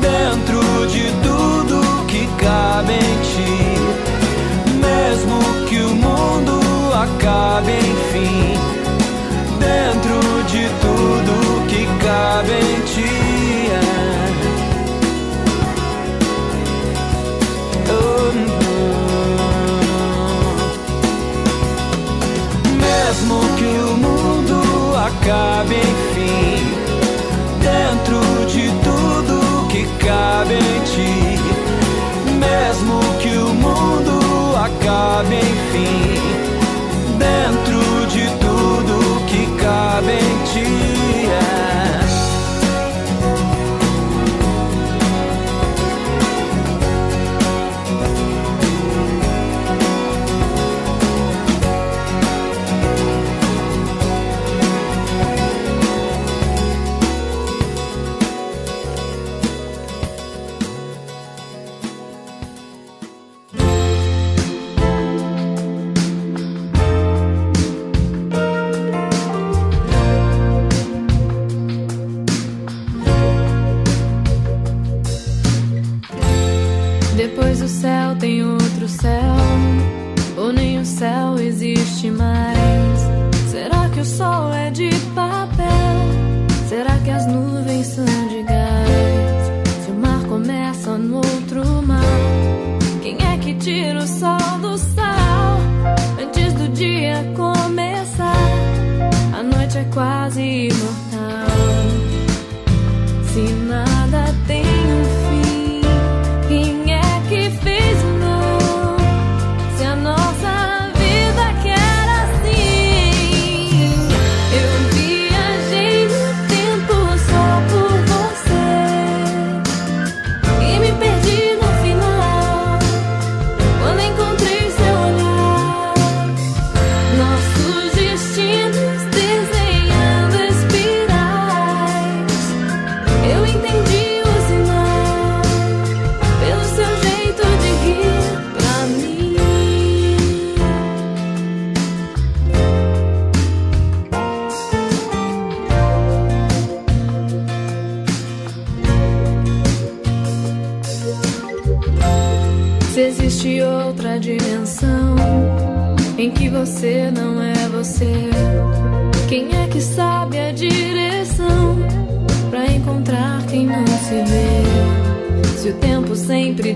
dentro 0.00 0.60
de 0.88 1.04
tudo 1.22 2.06
que 2.06 2.26
cabe 2.36 2.94
em 2.94 3.18
ti. 3.22 3.54
Mesmo 4.80 5.38
que 5.68 5.78
o 5.78 5.94
mundo 5.94 6.60
acabe, 6.94 7.72
enfim, 7.72 8.58
dentro 9.60 10.20
de 10.48 10.68
tudo 10.80 11.66
que 11.68 11.86
cabe 12.04 12.52
em 12.52 12.80
ti. 12.92 13.12
É. 13.70 13.82
Oh, 17.92 18.32
Mesmo 22.80 23.36
que 23.56 23.64
o 23.64 23.96
mundo 23.96 24.56
acabe, 24.96 25.76
enfim. 25.76 26.81
em 30.50 30.80
ti. 30.84 31.38
Mesmo 32.38 33.00
que 33.20 33.36
o 33.36 33.48
mundo 33.48 34.56
acabe, 34.56 35.36
enfim, 35.36 36.20
dentro 37.18 38.06
de 38.06 38.26
tudo 38.38 39.26
que 39.26 39.46
cabe 39.62 40.12
em 40.12 40.44
ti. 40.52 41.01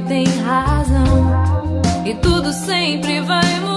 tem 0.07 0.25
razão 0.41 1.83
e 2.05 2.15
tudo 2.15 2.53
sempre 2.53 3.21
vai 3.21 3.61
mudar. 3.61 3.76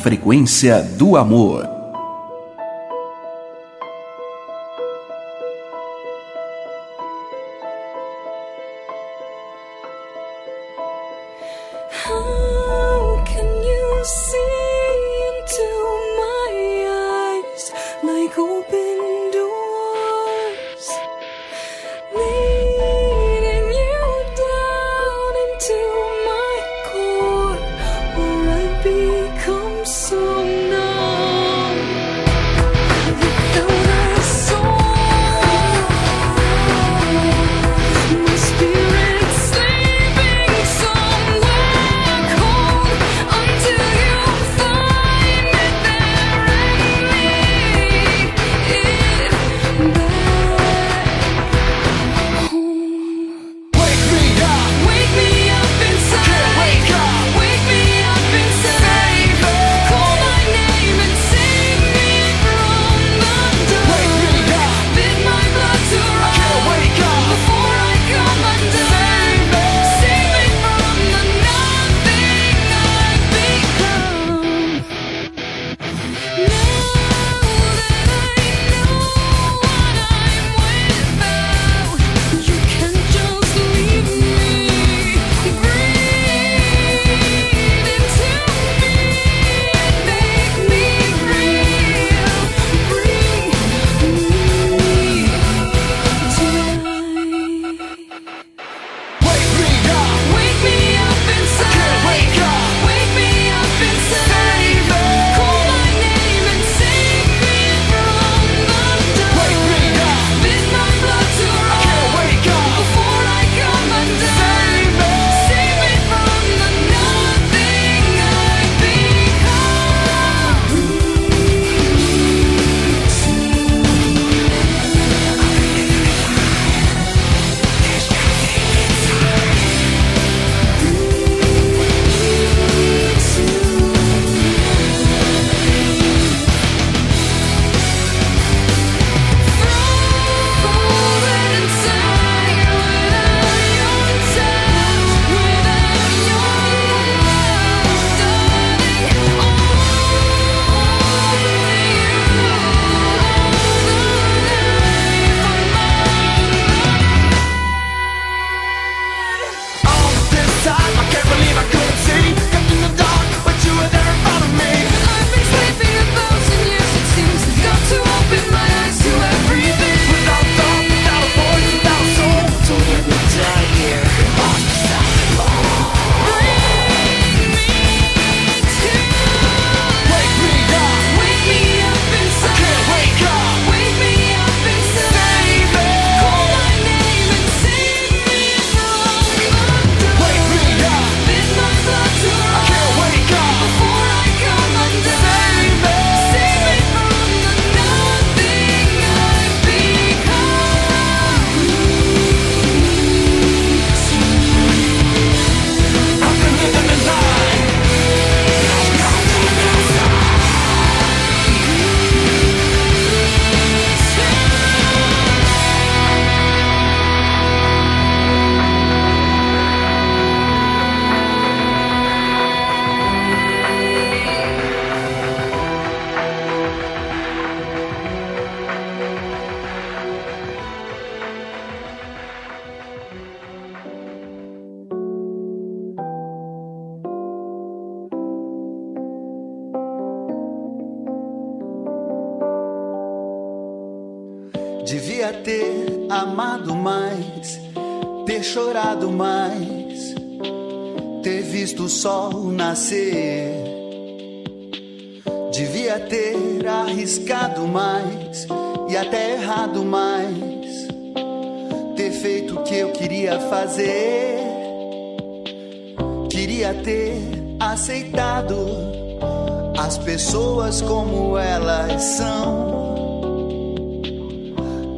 frequência 0.00 0.82
do 0.82 1.16
amor. 1.16 1.79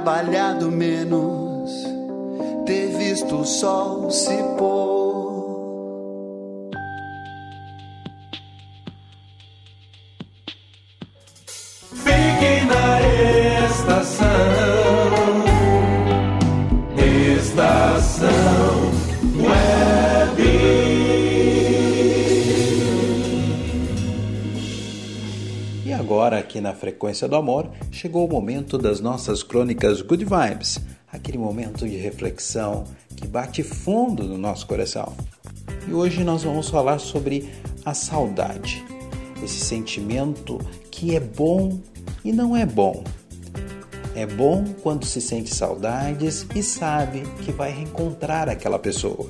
trabalhado 0.00 0.70
menos, 0.70 1.84
ter 2.64 2.86
visto 2.96 3.36
o 3.36 3.44
sol 3.44 4.10
se 4.10 4.34
pôr. 4.56 4.79
Agora, 26.30 26.38
aqui 26.38 26.60
na 26.60 26.72
Frequência 26.72 27.26
do 27.26 27.34
Amor, 27.34 27.68
chegou 27.90 28.24
o 28.24 28.30
momento 28.30 28.78
das 28.78 29.00
nossas 29.00 29.42
crônicas 29.42 30.00
Good 30.00 30.24
Vibes, 30.24 30.78
aquele 31.12 31.36
momento 31.36 31.88
de 31.88 31.96
reflexão 31.96 32.84
que 33.16 33.26
bate 33.26 33.64
fundo 33.64 34.22
no 34.22 34.38
nosso 34.38 34.64
coração. 34.64 35.12
E 35.88 35.92
hoje 35.92 36.22
nós 36.22 36.44
vamos 36.44 36.68
falar 36.68 37.00
sobre 37.00 37.50
a 37.84 37.94
saudade, 37.94 38.84
esse 39.42 39.58
sentimento 39.58 40.58
que 40.88 41.16
é 41.16 41.20
bom 41.20 41.80
e 42.24 42.30
não 42.30 42.56
é 42.56 42.64
bom. 42.64 43.02
É 44.14 44.24
bom 44.24 44.64
quando 44.84 45.06
se 45.06 45.20
sente 45.20 45.52
saudades 45.52 46.46
e 46.54 46.62
sabe 46.62 47.22
que 47.42 47.50
vai 47.50 47.72
reencontrar 47.72 48.48
aquela 48.48 48.78
pessoa. 48.78 49.28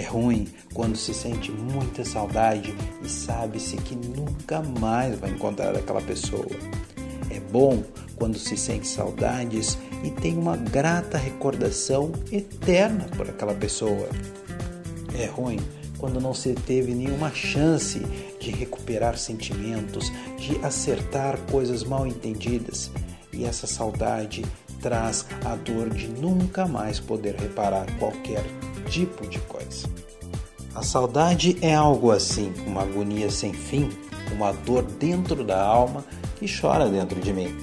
É 0.00 0.04
ruim 0.04 0.48
quando 0.72 0.96
se 0.96 1.12
sente 1.12 1.52
muita 1.52 2.06
saudade 2.06 2.74
e 3.04 3.08
sabe-se 3.08 3.76
que 3.76 3.94
nunca 3.94 4.62
mais 4.62 5.18
vai 5.18 5.28
encontrar 5.28 5.76
aquela 5.76 6.00
pessoa. 6.00 6.48
É 7.28 7.38
bom 7.38 7.82
quando 8.16 8.38
se 8.38 8.56
sente 8.56 8.88
saudades 8.88 9.76
e 10.02 10.10
tem 10.10 10.38
uma 10.38 10.56
grata 10.56 11.18
recordação 11.18 12.12
eterna 12.32 13.10
por 13.14 13.28
aquela 13.28 13.52
pessoa. 13.52 14.08
É 15.18 15.26
ruim 15.26 15.58
quando 15.98 16.18
não 16.18 16.32
se 16.32 16.54
teve 16.54 16.94
nenhuma 16.94 17.30
chance 17.30 18.00
de 18.40 18.50
recuperar 18.52 19.18
sentimentos, 19.18 20.10
de 20.38 20.56
acertar 20.64 21.36
coisas 21.50 21.84
mal 21.84 22.06
entendidas. 22.06 22.90
E 23.34 23.44
essa 23.44 23.66
saudade 23.66 24.46
traz 24.80 25.26
a 25.44 25.54
dor 25.56 25.90
de 25.90 26.08
nunca 26.08 26.66
mais 26.66 26.98
poder 26.98 27.36
reparar 27.36 27.86
qualquer 27.98 28.44
tipo 28.88 29.26
de 29.26 29.38
coisa. 29.40 29.88
A 30.74 30.82
saudade 30.82 31.58
é 31.60 31.74
algo 31.74 32.10
assim, 32.10 32.52
uma 32.66 32.82
agonia 32.82 33.30
sem 33.30 33.52
fim, 33.52 33.88
uma 34.32 34.52
dor 34.52 34.82
dentro 34.82 35.44
da 35.44 35.60
alma 35.60 36.04
que 36.36 36.46
chora 36.48 36.88
dentro 36.88 37.20
de 37.20 37.32
mim. 37.32 37.54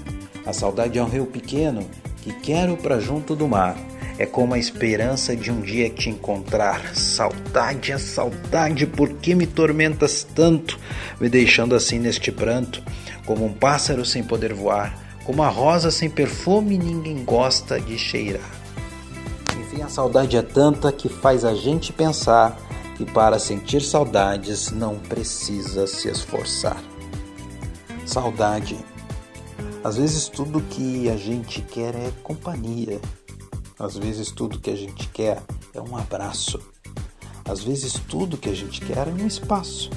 A 0.45 0.53
saudade 0.53 0.99
é 0.99 1.03
um 1.03 1.07
rio 1.09 1.25
pequeno 1.25 1.85
que 2.21 2.31
quero 2.33 2.77
para 2.77 2.99
junto 2.99 3.35
do 3.35 3.47
mar. 3.47 3.77
É 4.19 4.25
como 4.25 4.53
a 4.53 4.59
esperança 4.59 5.35
de 5.35 5.51
um 5.51 5.61
dia 5.61 5.89
te 5.89 6.09
encontrar. 6.09 6.95
Saudade, 6.95 7.93
a 7.93 7.99
saudade, 7.99 8.87
por 8.87 9.13
que 9.13 9.35
me 9.35 9.45
tormentas 9.45 10.25
tanto, 10.35 10.79
me 11.19 11.29
deixando 11.29 11.75
assim 11.75 11.99
neste 11.99 12.31
pranto, 12.31 12.83
como 13.25 13.45
um 13.45 13.53
pássaro 13.53 14.03
sem 14.05 14.23
poder 14.23 14.53
voar, 14.53 15.06
como 15.27 15.43
a 15.43 15.49
rosa 15.49 15.91
sem 15.91 16.09
perfume 16.09 16.77
ninguém 16.77 17.25
gosta 17.25 17.81
de 17.81 17.97
cheirar. 17.99 18.49
Enfim, 19.59 19.81
a 19.81 19.89
saudade 19.89 20.37
é 20.37 20.41
tanta 20.41 20.89
que 20.89 21.09
faz 21.09 21.43
a 21.43 21.53
gente 21.53 21.91
pensar 21.91 22.57
que 22.95 23.03
para 23.03 23.37
sentir 23.37 23.81
saudades 23.81 24.71
não 24.71 24.97
precisa 24.97 25.85
se 25.85 26.07
esforçar. 26.07 26.81
Saudade. 28.05 28.77
Às 29.83 29.97
vezes 29.97 30.29
tudo 30.29 30.61
que 30.61 31.09
a 31.09 31.17
gente 31.17 31.61
quer 31.61 31.93
é 31.93 32.09
companhia. 32.23 33.01
Às 33.77 33.97
vezes 33.97 34.31
tudo 34.31 34.61
que 34.61 34.69
a 34.69 34.77
gente 34.77 35.09
quer 35.09 35.43
é 35.73 35.81
um 35.81 35.97
abraço. 35.97 36.57
Às 37.43 37.61
vezes 37.65 37.95
tudo 38.07 38.37
que 38.37 38.47
a 38.47 38.55
gente 38.55 38.79
quer 38.79 39.09
é 39.09 39.11
um 39.11 39.27
espaço. 39.27 39.89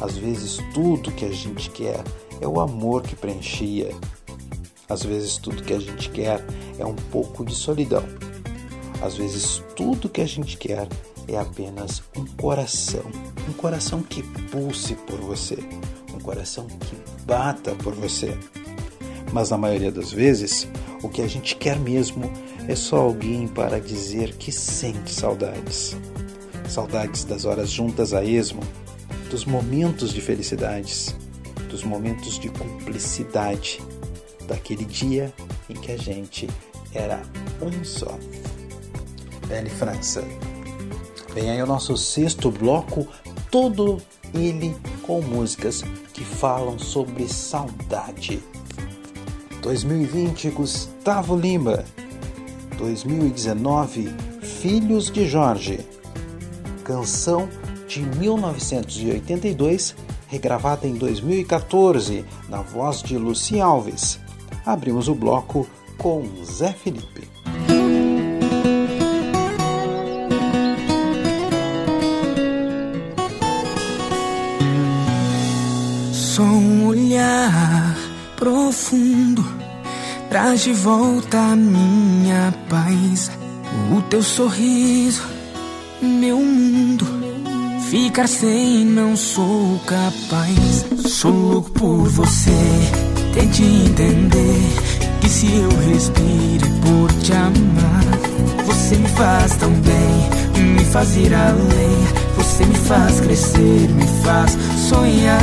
Às 0.00 0.16
vezes 0.16 0.58
tudo 0.72 1.10
que 1.10 1.24
a 1.24 1.32
gente 1.32 1.68
quer 1.68 2.00
é 2.40 2.46
o 2.46 2.60
amor 2.60 3.02
que 3.02 3.16
preenchia. 3.16 3.90
Às 4.88 5.02
vezes 5.02 5.36
tudo 5.36 5.62
que 5.62 5.72
a 5.72 5.78
gente 5.78 6.10
quer 6.10 6.44
é 6.78 6.84
um 6.84 6.94
pouco 6.94 7.44
de 7.44 7.54
solidão. 7.54 8.04
Às 9.02 9.16
vezes 9.16 9.62
tudo 9.74 10.08
que 10.08 10.20
a 10.20 10.26
gente 10.26 10.56
quer 10.56 10.88
é 11.28 11.36
apenas 11.36 12.02
um 12.16 12.24
coração, 12.24 13.04
um 13.48 13.52
coração 13.52 14.02
que 14.02 14.22
pulse 14.22 14.94
por 14.94 15.20
você, 15.20 15.58
um 16.14 16.20
coração 16.20 16.66
que 16.66 16.96
bata 17.24 17.74
por 17.74 17.94
você. 17.94 18.36
Mas 19.32 19.50
na 19.50 19.58
maioria 19.58 19.90
das 19.90 20.12
vezes, 20.12 20.68
o 21.02 21.08
que 21.08 21.20
a 21.20 21.28
gente 21.28 21.56
quer 21.56 21.78
mesmo 21.78 22.30
é 22.68 22.74
só 22.74 22.98
alguém 22.98 23.46
para 23.48 23.80
dizer 23.80 24.36
que 24.36 24.52
sente 24.52 25.12
saudades. 25.12 25.96
Saudades 26.68 27.24
das 27.24 27.44
horas 27.44 27.70
juntas 27.70 28.12
a 28.12 28.24
esmo, 28.24 28.62
dos 29.30 29.44
momentos 29.44 30.12
de 30.12 30.20
felicidades, 30.20 31.14
dos 31.68 31.82
momentos 31.82 32.38
de 32.38 32.48
cumplicidade, 32.48 33.80
daquele 34.46 34.84
dia 34.84 35.32
em 35.68 35.74
que 35.74 35.92
a 35.92 35.96
gente 35.96 36.48
era 36.94 37.22
um 37.60 37.84
só. 37.84 38.18
Belle 39.46 39.70
França. 39.70 40.24
Vem 41.34 41.50
aí 41.50 41.62
o 41.62 41.66
nosso 41.66 41.96
sexto 41.96 42.50
bloco, 42.50 43.06
todo 43.50 44.00
ele 44.34 44.74
com 45.02 45.20
músicas 45.20 45.82
que 46.12 46.24
falam 46.24 46.78
sobre 46.78 47.28
saudade. 47.28 48.42
2020, 49.62 50.50
Gustavo 50.50 51.36
Lima. 51.36 51.84
2019, 52.78 54.14
Filhos 54.40 55.10
de 55.10 55.26
Jorge. 55.26 55.80
Canção 56.84 57.48
de 57.88 58.02
1982, 58.02 59.96
regravada 60.28 60.86
em 60.86 60.94
2014, 60.94 62.24
na 62.48 62.62
voz 62.62 63.02
de 63.02 63.16
Luci 63.16 63.60
Alves. 63.60 64.20
Abrimos 64.66 65.06
o 65.06 65.14
bloco 65.14 65.64
com 65.96 66.24
Zé 66.44 66.72
Felipe. 66.72 67.28
Só 76.12 76.42
um 76.42 76.88
olhar 76.88 77.96
profundo 78.34 79.46
traz 80.28 80.64
de 80.64 80.72
volta 80.72 81.38
a 81.38 81.56
minha 81.56 82.52
paz. 82.68 83.30
O 83.96 84.02
teu 84.02 84.22
sorriso, 84.22 85.22
meu 86.02 86.38
mundo. 86.38 87.06
Ficar 87.88 88.26
sem 88.26 88.84
não 88.84 89.16
sou 89.16 89.78
capaz. 89.86 90.84
Sou 91.08 91.30
louco 91.30 91.70
por 91.70 92.08
você. 92.08 93.05
Tente 93.36 93.62
entender 93.62 94.72
que 95.20 95.28
se 95.28 95.46
eu 95.58 95.68
respire 95.92 96.64
por 96.80 97.12
te 97.20 97.34
amar, 97.34 98.02
você 98.64 98.96
me 98.96 99.08
faz 99.10 99.56
tão 99.56 99.70
bem, 99.72 100.64
me 100.74 100.82
faz 100.86 101.14
ir 101.18 101.34
além, 101.34 102.06
você 102.34 102.64
me 102.64 102.74
faz 102.74 103.20
crescer, 103.20 103.90
me 103.90 104.06
faz 104.24 104.56
sonhar. 104.88 105.36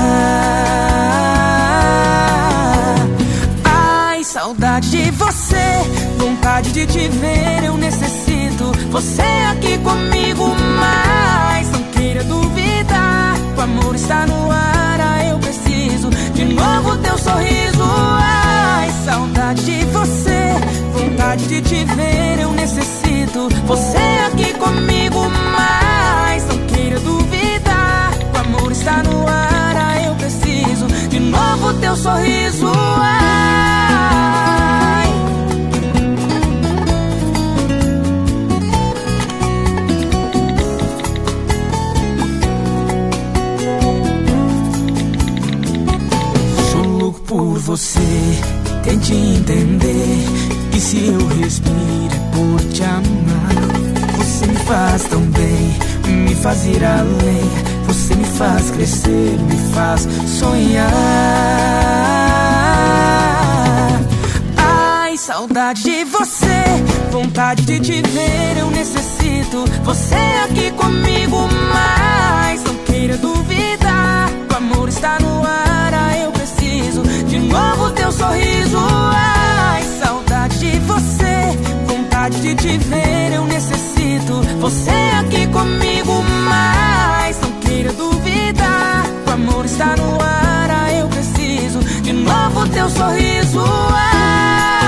Ai, 3.63 4.23
saudade 4.23 4.89
de 4.89 5.11
você, 5.11 5.83
vontade 6.17 6.71
de 6.71 6.87
te 6.87 7.07
ver, 7.09 7.63
eu 7.63 7.77
necessito 7.77 8.71
você 8.89 9.21
aqui 9.51 9.77
comigo, 9.77 10.51
mas 10.79 11.69
não 11.69 11.83
queira 11.91 12.23
duvidar, 12.23 13.35
o 13.55 13.61
amor 13.61 13.93
está 13.93 14.25
no 14.25 14.49
ar, 14.49 14.99
ah, 14.99 15.25
eu 15.25 15.42
preciso 15.93 16.09
de 16.33 16.45
novo 16.45 16.97
teu 16.97 17.17
sorriso. 17.17 17.83
Ai, 17.83 18.91
saudade 19.05 19.63
de 19.63 19.85
você, 19.85 20.53
vontade 20.93 21.45
de 21.47 21.61
te 21.61 21.85
ver, 21.85 22.39
eu 22.41 22.51
necessito. 22.51 23.49
Você 23.65 23.97
aqui 24.27 24.53
comigo, 24.53 25.29
mas 25.51 26.45
não 26.47 26.57
queira 26.67 26.99
duvidar, 26.99 28.11
o 28.33 28.37
amor 28.39 28.71
está 28.71 29.03
no 29.03 29.27
ar, 29.27 29.75
ah, 29.75 30.01
eu 30.01 30.15
preciso. 30.15 30.87
De 31.09 31.19
novo 31.19 31.73
teu 31.75 31.95
sorriso. 31.95 32.71
Ai, 32.99 34.52
por 47.33 47.57
você. 47.57 47.99
Tente 48.83 49.11
entender 49.11 50.23
que 50.71 50.79
se 50.79 51.07
eu 51.07 51.27
respiro 51.39 52.13
é 52.13 52.19
por 52.31 52.59
te 52.71 52.83
amar, 52.83 54.17
você 54.17 54.45
me 54.45 54.55
faz 54.55 55.03
tão 55.05 55.21
bem, 55.21 55.75
me 56.25 56.35
faz 56.35 56.65
ir 56.65 56.83
além. 56.85 57.73
Você 57.87 58.15
me 58.15 58.25
faz 58.25 58.69
crescer, 58.71 59.39
me 59.49 59.57
faz 59.73 60.07
sonhar. 60.27 60.91
Ai, 64.57 65.17
saudade 65.17 65.83
de 65.83 66.03
você, 66.05 66.63
vontade 67.11 67.63
de 67.63 67.79
te 67.79 68.01
ver, 68.01 68.57
eu 68.59 68.69
necessito 68.69 69.65
você 69.83 70.15
aqui 70.45 70.71
comigo, 70.71 71.47
mas 71.73 72.22
teu 78.03 78.11
sorriso. 78.11 78.77
Ai, 79.13 79.81
saudade 80.03 80.59
de 80.59 80.79
você, 80.79 81.57
vontade 81.87 82.41
de 82.41 82.53
te 82.55 82.77
ver, 82.77 83.33
eu 83.33 83.45
necessito 83.45 84.41
você 84.59 84.91
aqui 85.21 85.47
comigo, 85.47 86.21
mas 86.49 87.39
não 87.39 87.51
queira 87.61 87.93
duvidar, 87.93 89.05
o 89.25 89.31
amor 89.31 89.63
está 89.63 89.95
no 89.95 90.21
ar, 90.21 90.69
ah, 90.69 90.91
eu 90.91 91.07
preciso 91.07 91.79
de 92.01 92.11
novo 92.11 92.67
teu 92.69 92.89
sorriso. 92.89 93.63
Ai, 93.63 94.82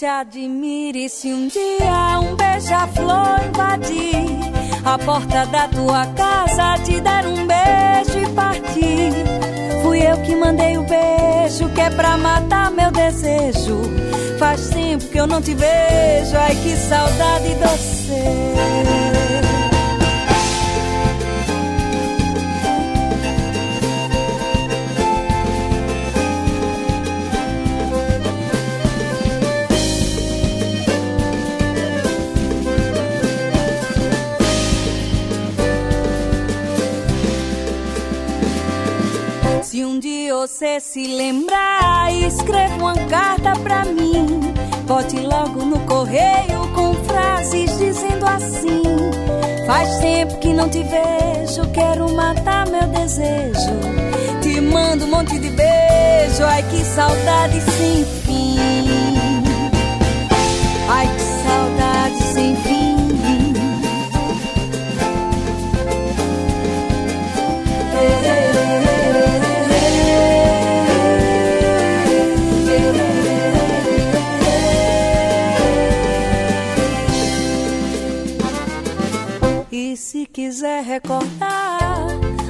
se 0.00 0.06
admire 0.06 1.10
se 1.10 1.30
um 1.30 1.46
dia 1.46 2.20
um 2.20 2.34
beija-flor 2.34 3.38
invadir 3.46 4.24
a 4.82 4.96
porta 4.96 5.44
da 5.44 5.68
tua 5.68 6.06
casa, 6.14 6.82
te 6.82 6.98
dar 7.02 7.26
um 7.26 7.46
beijo 7.46 8.18
e 8.18 8.34
partir. 8.34 9.12
Fui 9.82 10.00
eu 10.00 10.16
que 10.22 10.34
mandei 10.34 10.78
o 10.78 10.84
beijo, 10.84 11.68
que 11.74 11.82
é 11.82 11.90
pra 11.90 12.16
matar 12.16 12.70
meu 12.70 12.90
desejo. 12.90 13.82
Faz 14.38 14.70
tempo 14.70 15.04
que 15.04 15.18
eu 15.20 15.26
não 15.26 15.42
te 15.42 15.54
vejo, 15.54 16.34
ai 16.34 16.54
que 16.54 16.74
saudade 16.76 17.54
de 17.54 19.19
você 40.60 40.78
se 40.78 41.06
lembrar, 41.06 42.12
escreva 42.12 42.74
uma 42.74 42.94
carta 43.06 43.54
pra 43.60 43.82
mim. 43.86 44.52
Bote 44.86 45.18
logo 45.20 45.64
no 45.64 45.80
correio 45.86 46.68
com 46.74 46.92
frases 47.04 47.78
dizendo 47.78 48.26
assim: 48.26 48.82
Faz 49.66 50.00
tempo 50.00 50.38
que 50.38 50.52
não 50.52 50.68
te 50.68 50.82
vejo, 50.82 51.66
quero 51.72 52.12
matar 52.14 52.68
meu 52.68 52.86
desejo. 52.88 53.72
Te 54.42 54.60
mando 54.60 55.06
um 55.06 55.08
monte 55.08 55.38
de 55.38 55.48
beijo, 55.48 56.44
ai 56.44 56.62
que 56.64 56.84
saudade 56.84 57.58
sem 57.62 58.19
quiser 80.50 80.82
recordar 80.82 82.08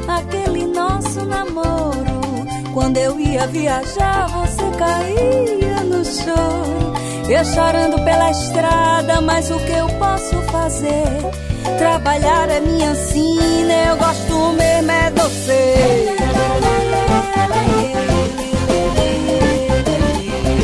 aquele 0.08 0.64
nosso 0.64 1.22
namoro, 1.26 2.46
quando 2.72 2.96
eu 2.96 3.20
ia 3.20 3.46
viajar, 3.46 4.26
você 4.28 4.62
caía 4.78 5.84
no 5.84 6.02
choro. 6.02 6.94
Eu 7.28 7.44
chorando 7.44 8.02
pela 8.02 8.30
estrada, 8.30 9.20
mas 9.20 9.50
o 9.50 9.58
que 9.58 9.72
eu 9.72 9.86
posso 9.98 10.34
fazer? 10.50 11.04
Trabalhar 11.76 12.48
é 12.48 12.60
minha 12.60 12.94
sina, 12.94 13.74
eu 13.88 13.96
gosto 13.98 14.52
mesmo 14.54 14.90
é 14.90 15.10
você. 15.10 16.16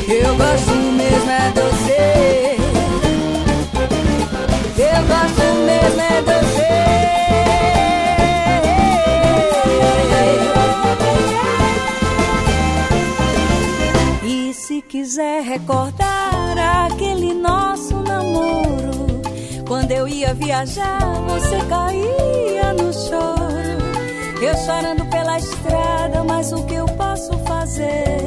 Eu 0.08 0.36
gosto 0.36 0.74
mesmo 0.74 1.30
é 1.30 1.52
você. 1.54 2.56
Eu 4.78 5.02
gosto 5.06 5.44
mesmo 5.66 6.00
é 6.00 6.22
de 6.22 6.85
quiser 15.16 15.42
recordar 15.44 16.58
aquele 16.84 17.32
nosso 17.32 17.96
namoro, 18.02 19.22
quando 19.66 19.90
eu 19.90 20.06
ia 20.06 20.34
viajar, 20.34 21.00
você 21.26 21.56
caía 21.70 22.74
no 22.74 22.92
choro. 22.92 23.80
Eu 24.42 24.54
chorando 24.58 25.06
pela 25.06 25.38
estrada, 25.38 26.22
mas 26.22 26.52
o 26.52 26.62
que 26.66 26.74
eu 26.74 26.84
posso 26.84 27.32
fazer? 27.46 28.18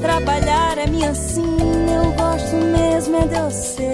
Trabalhar 0.00 0.76
é 0.76 0.88
minha 0.88 1.14
sina, 1.14 2.02
eu 2.02 2.12
gosto 2.14 2.56
mesmo 2.56 3.16
é 3.16 3.26
de 3.28 3.40
você. 3.40 3.92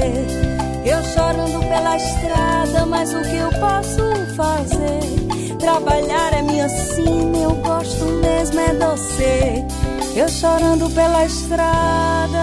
Eu 0.87 1.03
chorando 1.13 1.61
pela 1.69 1.97
estrada, 1.99 2.87
mas 2.87 3.13
o 3.13 3.21
que 3.21 3.37
eu 3.37 3.51
posso 3.61 4.35
fazer? 4.35 5.59
Trabalhar 5.59 6.33
é 6.33 6.41
minha 6.41 6.71
sina, 6.71 7.37
eu 7.37 7.55
gosto 7.57 8.07
mesmo 8.07 8.61
é 8.61 8.73
de 8.73 8.87
você. 8.87 9.70
Eu 10.15 10.29
chorando 10.29 10.93
pela 10.93 11.25
estrada, 11.25 12.39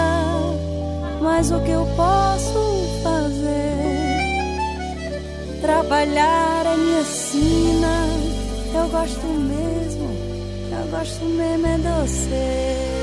Mas 1.20 1.50
o 1.50 1.60
que 1.60 1.70
eu 1.70 1.86
posso 1.96 3.02
fazer? 3.02 3.68
Trabalhar 5.60 6.64
é 6.64 6.76
minha 6.76 7.04
sina. 7.04 8.08
Eu 8.74 8.88
gosto 8.88 9.26
mesmo, 9.26 10.08
eu 10.72 10.90
gosto 10.90 11.24
mesmo 11.26 11.66
é 11.66 11.76
de 11.76 11.88
você. 11.88 12.98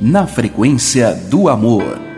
Na 0.00 0.26
frequência 0.26 1.14
do 1.14 1.48
amor. 1.48 2.11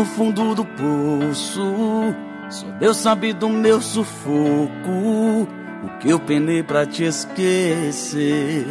No 0.00 0.06
fundo 0.06 0.54
do 0.54 0.64
poço. 0.64 2.14
Só 2.48 2.66
Deus 2.78 2.96
sabe 2.96 3.34
do 3.34 3.50
meu 3.50 3.82
sufoco. 3.82 5.46
O 5.82 5.88
que 5.98 6.08
eu 6.08 6.18
penei 6.18 6.62
pra 6.62 6.86
te 6.86 7.04
esquecer. 7.04 8.66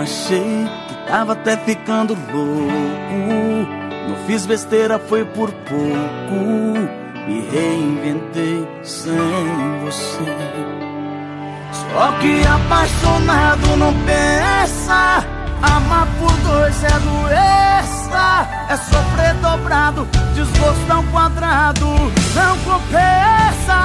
Achei 0.00 0.68
que 0.88 1.06
tava 1.06 1.34
até 1.34 1.56
ficando 1.58 2.14
louco. 2.14 3.70
Não 4.08 4.16
fiz 4.26 4.46
besteira, 4.46 4.98
foi 4.98 5.24
por 5.24 5.52
pouco. 5.52 6.34
Me 7.28 7.40
reinventei 7.52 8.66
sem 8.82 9.84
você. 9.84 10.24
Só 11.72 12.12
que 12.18 12.44
apaixonado 12.46 13.76
não 13.76 13.94
pensa. 14.04 15.39
Amar 15.62 16.06
por 16.18 16.32
dois 16.38 16.84
é 16.84 16.98
doença. 17.00 18.48
É 18.68 18.76
sofrer 18.76 19.34
dobrado, 19.42 20.06
desgosto 20.34 20.92
ao 20.92 21.02
quadrado. 21.04 21.86
Não 22.34 22.56
compensa. 22.58 23.78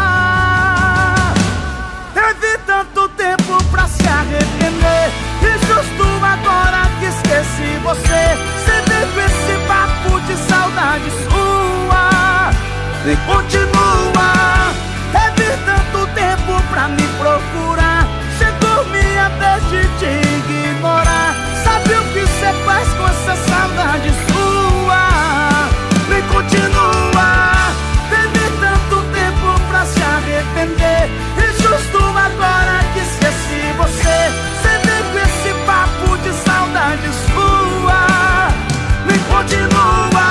Teve 2.14 2.58
tanto 2.66 3.10
tempo 3.10 3.64
pra 3.72 3.88
se 3.88 4.08
arrepender. 4.08 5.12
E 5.42 5.66
justo 5.66 6.04
agora 6.24 6.90
que 7.00 7.06
esqueci 7.06 7.80
você. 7.84 8.56
Com 9.16 9.22
esse 9.22 9.68
papo 9.68 10.20
de 10.22 10.36
saudade 10.36 11.10
sua. 11.30 12.52
Nem 13.06 13.16
continua. 13.18 14.74
Teve 15.12 15.58
tanto 15.64 16.08
tempo 16.14 16.62
pra 16.70 16.88
me 16.90 17.08
procurar. 17.18 18.08
Chegou 18.38 18.86
minha 18.86 19.30
vez 19.30 19.64
de 19.70 19.88
te 20.00 20.60
ignorar. 20.60 21.45
Saudade 23.36 24.10
sua? 24.28 25.02
Nem 26.10 26.22
continua. 26.24 27.56
Teve 28.10 28.50
tanto 28.60 29.02
tempo 29.12 29.60
pra 29.70 29.86
se 29.86 30.02
arrepender. 30.02 31.10
E 31.38 31.62
justo 31.62 31.98
agora 31.98 32.80
que 32.94 33.00
esqueci 33.00 33.74
você. 33.78 34.18
Você 34.62 34.74
vem 34.86 35.24
esse 35.24 35.54
papo 35.66 36.18
de 36.18 36.32
saudade 36.34 37.10
sua. 37.32 38.48
Nem 39.06 39.20
continua. 39.34 40.28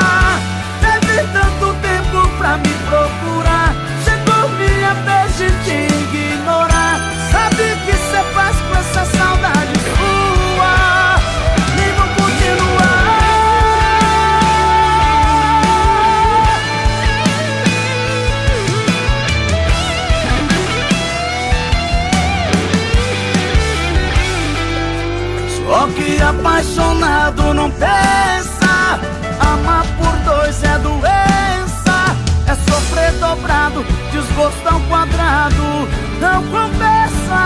Teve 0.81 1.16
tanto 1.32 1.74
tempo 1.81 2.28
pra 2.39 2.56
me 2.59 2.74
procurar. 2.89 3.23
Apaixonado 27.65 27.65
não 27.65 27.70
pensa. 27.70 29.01
Amar 29.41 29.86
por 29.97 30.12
dois 30.19 30.62
é 30.62 30.78
doença. 30.78 32.16
É 32.47 32.55
sofrer 32.70 33.12
dobrado, 33.12 33.85
desgosto 34.12 34.69
ao 34.69 34.81
quadrado. 34.81 35.89
Não 36.20 36.43
compensa. 36.49 37.43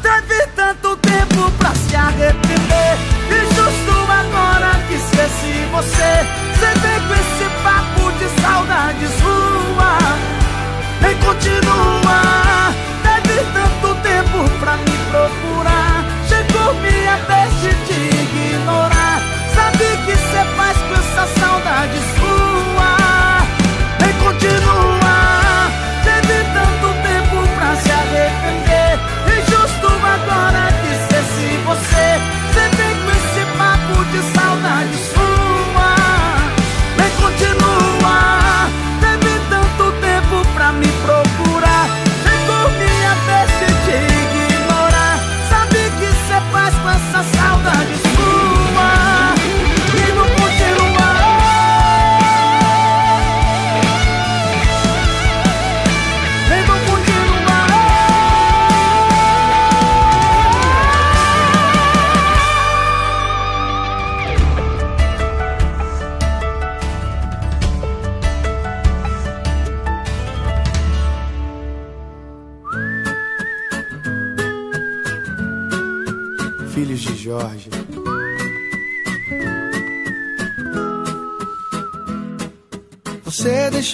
Teve 0.00 0.46
tanto 0.56 0.96
tempo 0.96 1.50
pra 1.58 1.74
se 1.74 1.94
arrepender. 1.94 2.96
E 3.28 3.54
justo 3.54 3.92
agora 4.10 4.70
que 4.88 4.94
esqueci 4.94 5.66
você. 5.70 6.26
Você 6.54 6.78
vem 6.80 7.00
com 7.08 7.14
esse 7.14 7.46
papo 7.62 8.12
de 8.18 8.40
saudade 8.40 9.06
sua. 9.20 9.98
Nem 11.02 11.16
continua. 11.18 12.72
Teve 13.02 13.44
tanto 13.52 13.94
tempo 14.02 14.48
pra 14.60 14.76
me 14.78 14.96
procurar. 15.10 15.41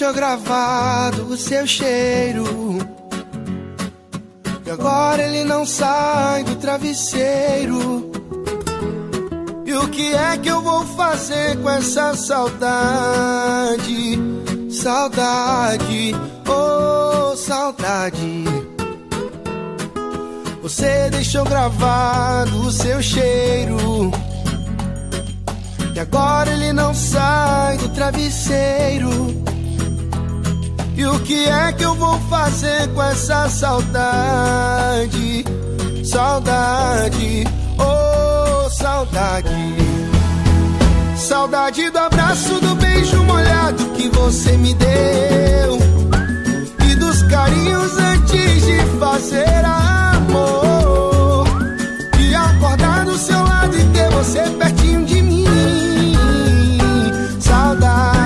Deixou 0.09 0.13
gravado 0.13 1.25
o 1.27 1.37
seu 1.37 1.67
cheiro. 1.67 2.45
E 4.65 4.71
agora 4.71 5.23
ele 5.23 5.43
não 5.43 5.65
sai 5.65 6.43
do 6.43 6.55
travesseiro. 6.55 8.11
E 9.65 9.73
o 9.73 9.87
que 9.89 10.13
é 10.13 10.37
que 10.37 10.49
eu 10.49 10.61
vou 10.61 10.85
fazer 10.85 11.57
com 11.61 11.69
essa 11.69 12.15
saudade? 12.15 13.79
Saudade, 14.71 16.15
oh 16.47 17.35
saudade. 17.35 18.45
Você 20.61 21.09
deixou 21.09 21.43
gravado 21.45 22.61
o 22.61 22.71
seu 22.71 23.01
cheiro. 23.01 24.11
E 25.95 25.99
agora 25.99 26.51
ele 26.51 26.71
não 26.73 26.93
sai 26.93 27.77
do 27.77 27.89
travesseiro. 27.89 29.48
E 30.99 31.05
o 31.05 31.17
que 31.21 31.47
é 31.47 31.71
que 31.71 31.85
eu 31.85 31.95
vou 31.95 32.19
fazer 32.29 32.89
com 32.89 33.01
essa 33.01 33.47
saudade? 33.47 35.45
Saudade, 36.03 37.45
oh 37.77 38.69
saudade. 38.69 39.77
Saudade 41.15 41.89
do 41.89 41.99
abraço, 41.99 42.59
do 42.59 42.75
beijo 42.75 43.23
molhado 43.23 43.85
que 43.91 44.09
você 44.09 44.57
me 44.57 44.73
deu. 44.73 45.79
E 46.85 46.95
dos 46.95 47.23
carinhos 47.23 47.97
antes 47.97 48.65
de 48.65 48.81
fazer 48.99 49.63
amor. 49.63 51.47
E 52.19 52.35
acordar 52.35 53.05
do 53.05 53.17
seu 53.17 53.41
lado 53.41 53.73
e 53.73 53.85
ter 53.93 54.09
você 54.09 54.41
pertinho 54.49 55.05
de 55.05 55.21
mim. 55.21 55.45
Saudade 57.39 58.18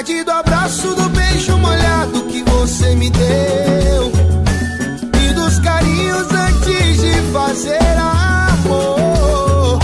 saudade 0.00 0.24
do 0.24 0.30
abraço, 0.30 0.94
do 0.94 1.08
beijo 1.10 1.58
molhado 1.58 2.22
que 2.24 2.42
você 2.44 2.94
me 2.94 3.10
deu. 3.10 4.10
E 5.22 5.32
dos 5.34 5.58
carinhos 5.58 6.26
antes 6.32 7.00
de 7.00 7.12
fazer 7.32 7.78
amor. 7.98 9.78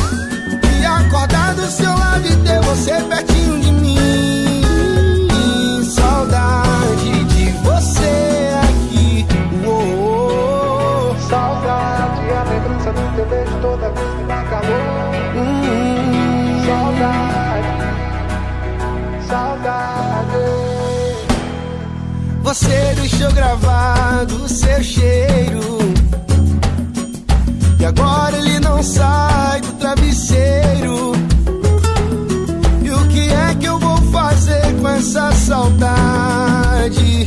E 0.80 0.84
acordar 0.86 1.55
do 1.55 1.66
seu 1.66 1.90
lado 1.90 2.26
e 2.26 2.36
ter 2.36 2.60
você 2.62 2.93
pertinho 2.93 3.60
de 3.60 3.72
mim. 3.72 4.62
Saudade 5.84 7.24
de 7.24 7.51
você 7.62 8.51
aqui. 8.62 9.26
Oh, 9.66 11.12
oh. 11.12 11.28
Saudade, 11.28 12.32
a 12.32 12.44
lembrança 12.44 12.93
do 12.93 13.16
teu 13.16 13.26
beijo 13.26 13.52
toda 13.60 13.90
vez. 13.90 14.15
Você 22.56 22.94
deixou 22.94 23.30
gravado 23.32 24.48
seu 24.48 24.82
cheiro. 24.82 25.78
E 27.78 27.84
agora 27.84 28.34
ele 28.34 28.58
não 28.60 28.82
sai 28.82 29.60
do 29.60 29.72
travesseiro. 29.74 31.12
E 32.82 32.90
o 32.90 33.08
que 33.08 33.28
é 33.28 33.54
que 33.60 33.66
eu 33.66 33.78
vou 33.78 33.98
fazer 34.10 34.74
com 34.80 34.88
essa 34.88 35.32
saudade? 35.32 37.26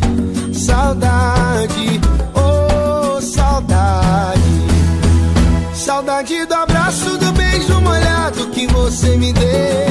Saudade, 0.52 2.02
oh 2.34 3.22
saudade. 3.22 4.42
Saudade 5.76 6.44
do 6.48 6.54
abraço, 6.56 7.18
do 7.20 7.32
beijo 7.34 7.80
molhado 7.82 8.48
que 8.48 8.66
você 8.66 9.16
me 9.16 9.32
deu. 9.32 9.89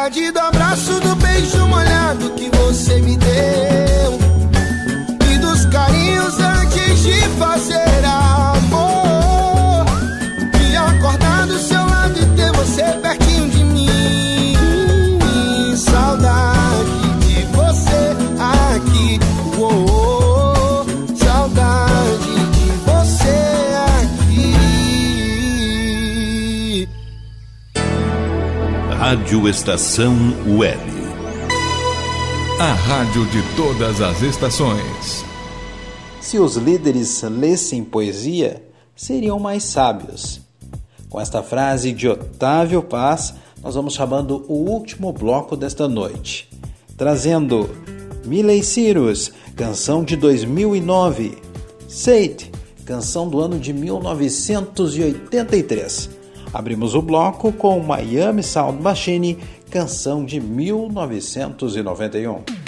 Saudade 0.00 0.30
do 0.30 0.40
abraço, 0.40 0.98
do 1.00 1.14
beijo 1.16 1.66
molhado 1.66 2.30
que 2.30 2.48
você 2.56 3.02
me 3.02 3.18
deu. 3.18 4.18
E 5.30 5.36
dos 5.36 5.66
carinhos 5.66 6.38
antes 6.40 7.02
de 7.02 7.20
fazer 7.38 7.89
Rádio 29.30 29.48
Estação 29.48 30.12
Web. 30.58 30.82
A 32.58 32.72
rádio 32.72 33.24
de 33.26 33.40
todas 33.54 34.00
as 34.00 34.22
estações. 34.22 35.24
Se 36.20 36.40
os 36.40 36.56
líderes 36.56 37.22
lessem 37.22 37.84
poesia, 37.84 38.60
seriam 38.96 39.38
mais 39.38 39.62
sábios. 39.62 40.40
Com 41.08 41.20
esta 41.20 41.44
frase 41.44 41.92
de 41.92 42.08
Otávio 42.08 42.82
Paz, 42.82 43.32
nós 43.62 43.76
vamos 43.76 43.94
chamando 43.94 44.44
o 44.48 44.68
último 44.68 45.12
bloco 45.12 45.56
desta 45.56 45.86
noite, 45.86 46.50
trazendo 46.96 47.70
Miley 48.26 48.64
Cyrus, 48.64 49.30
canção 49.54 50.02
de 50.02 50.16
2009, 50.16 51.38
Sade, 51.86 52.50
canção 52.84 53.28
do 53.28 53.38
ano 53.38 53.60
de 53.60 53.72
1983. 53.72 56.18
Abrimos 56.52 56.94
o 56.94 57.02
bloco 57.02 57.52
com 57.52 57.78
Miami 57.80 58.42
Sound 58.42 58.82
Machine, 58.82 59.38
canção 59.70 60.24
de 60.24 60.40
1991. 60.40 62.59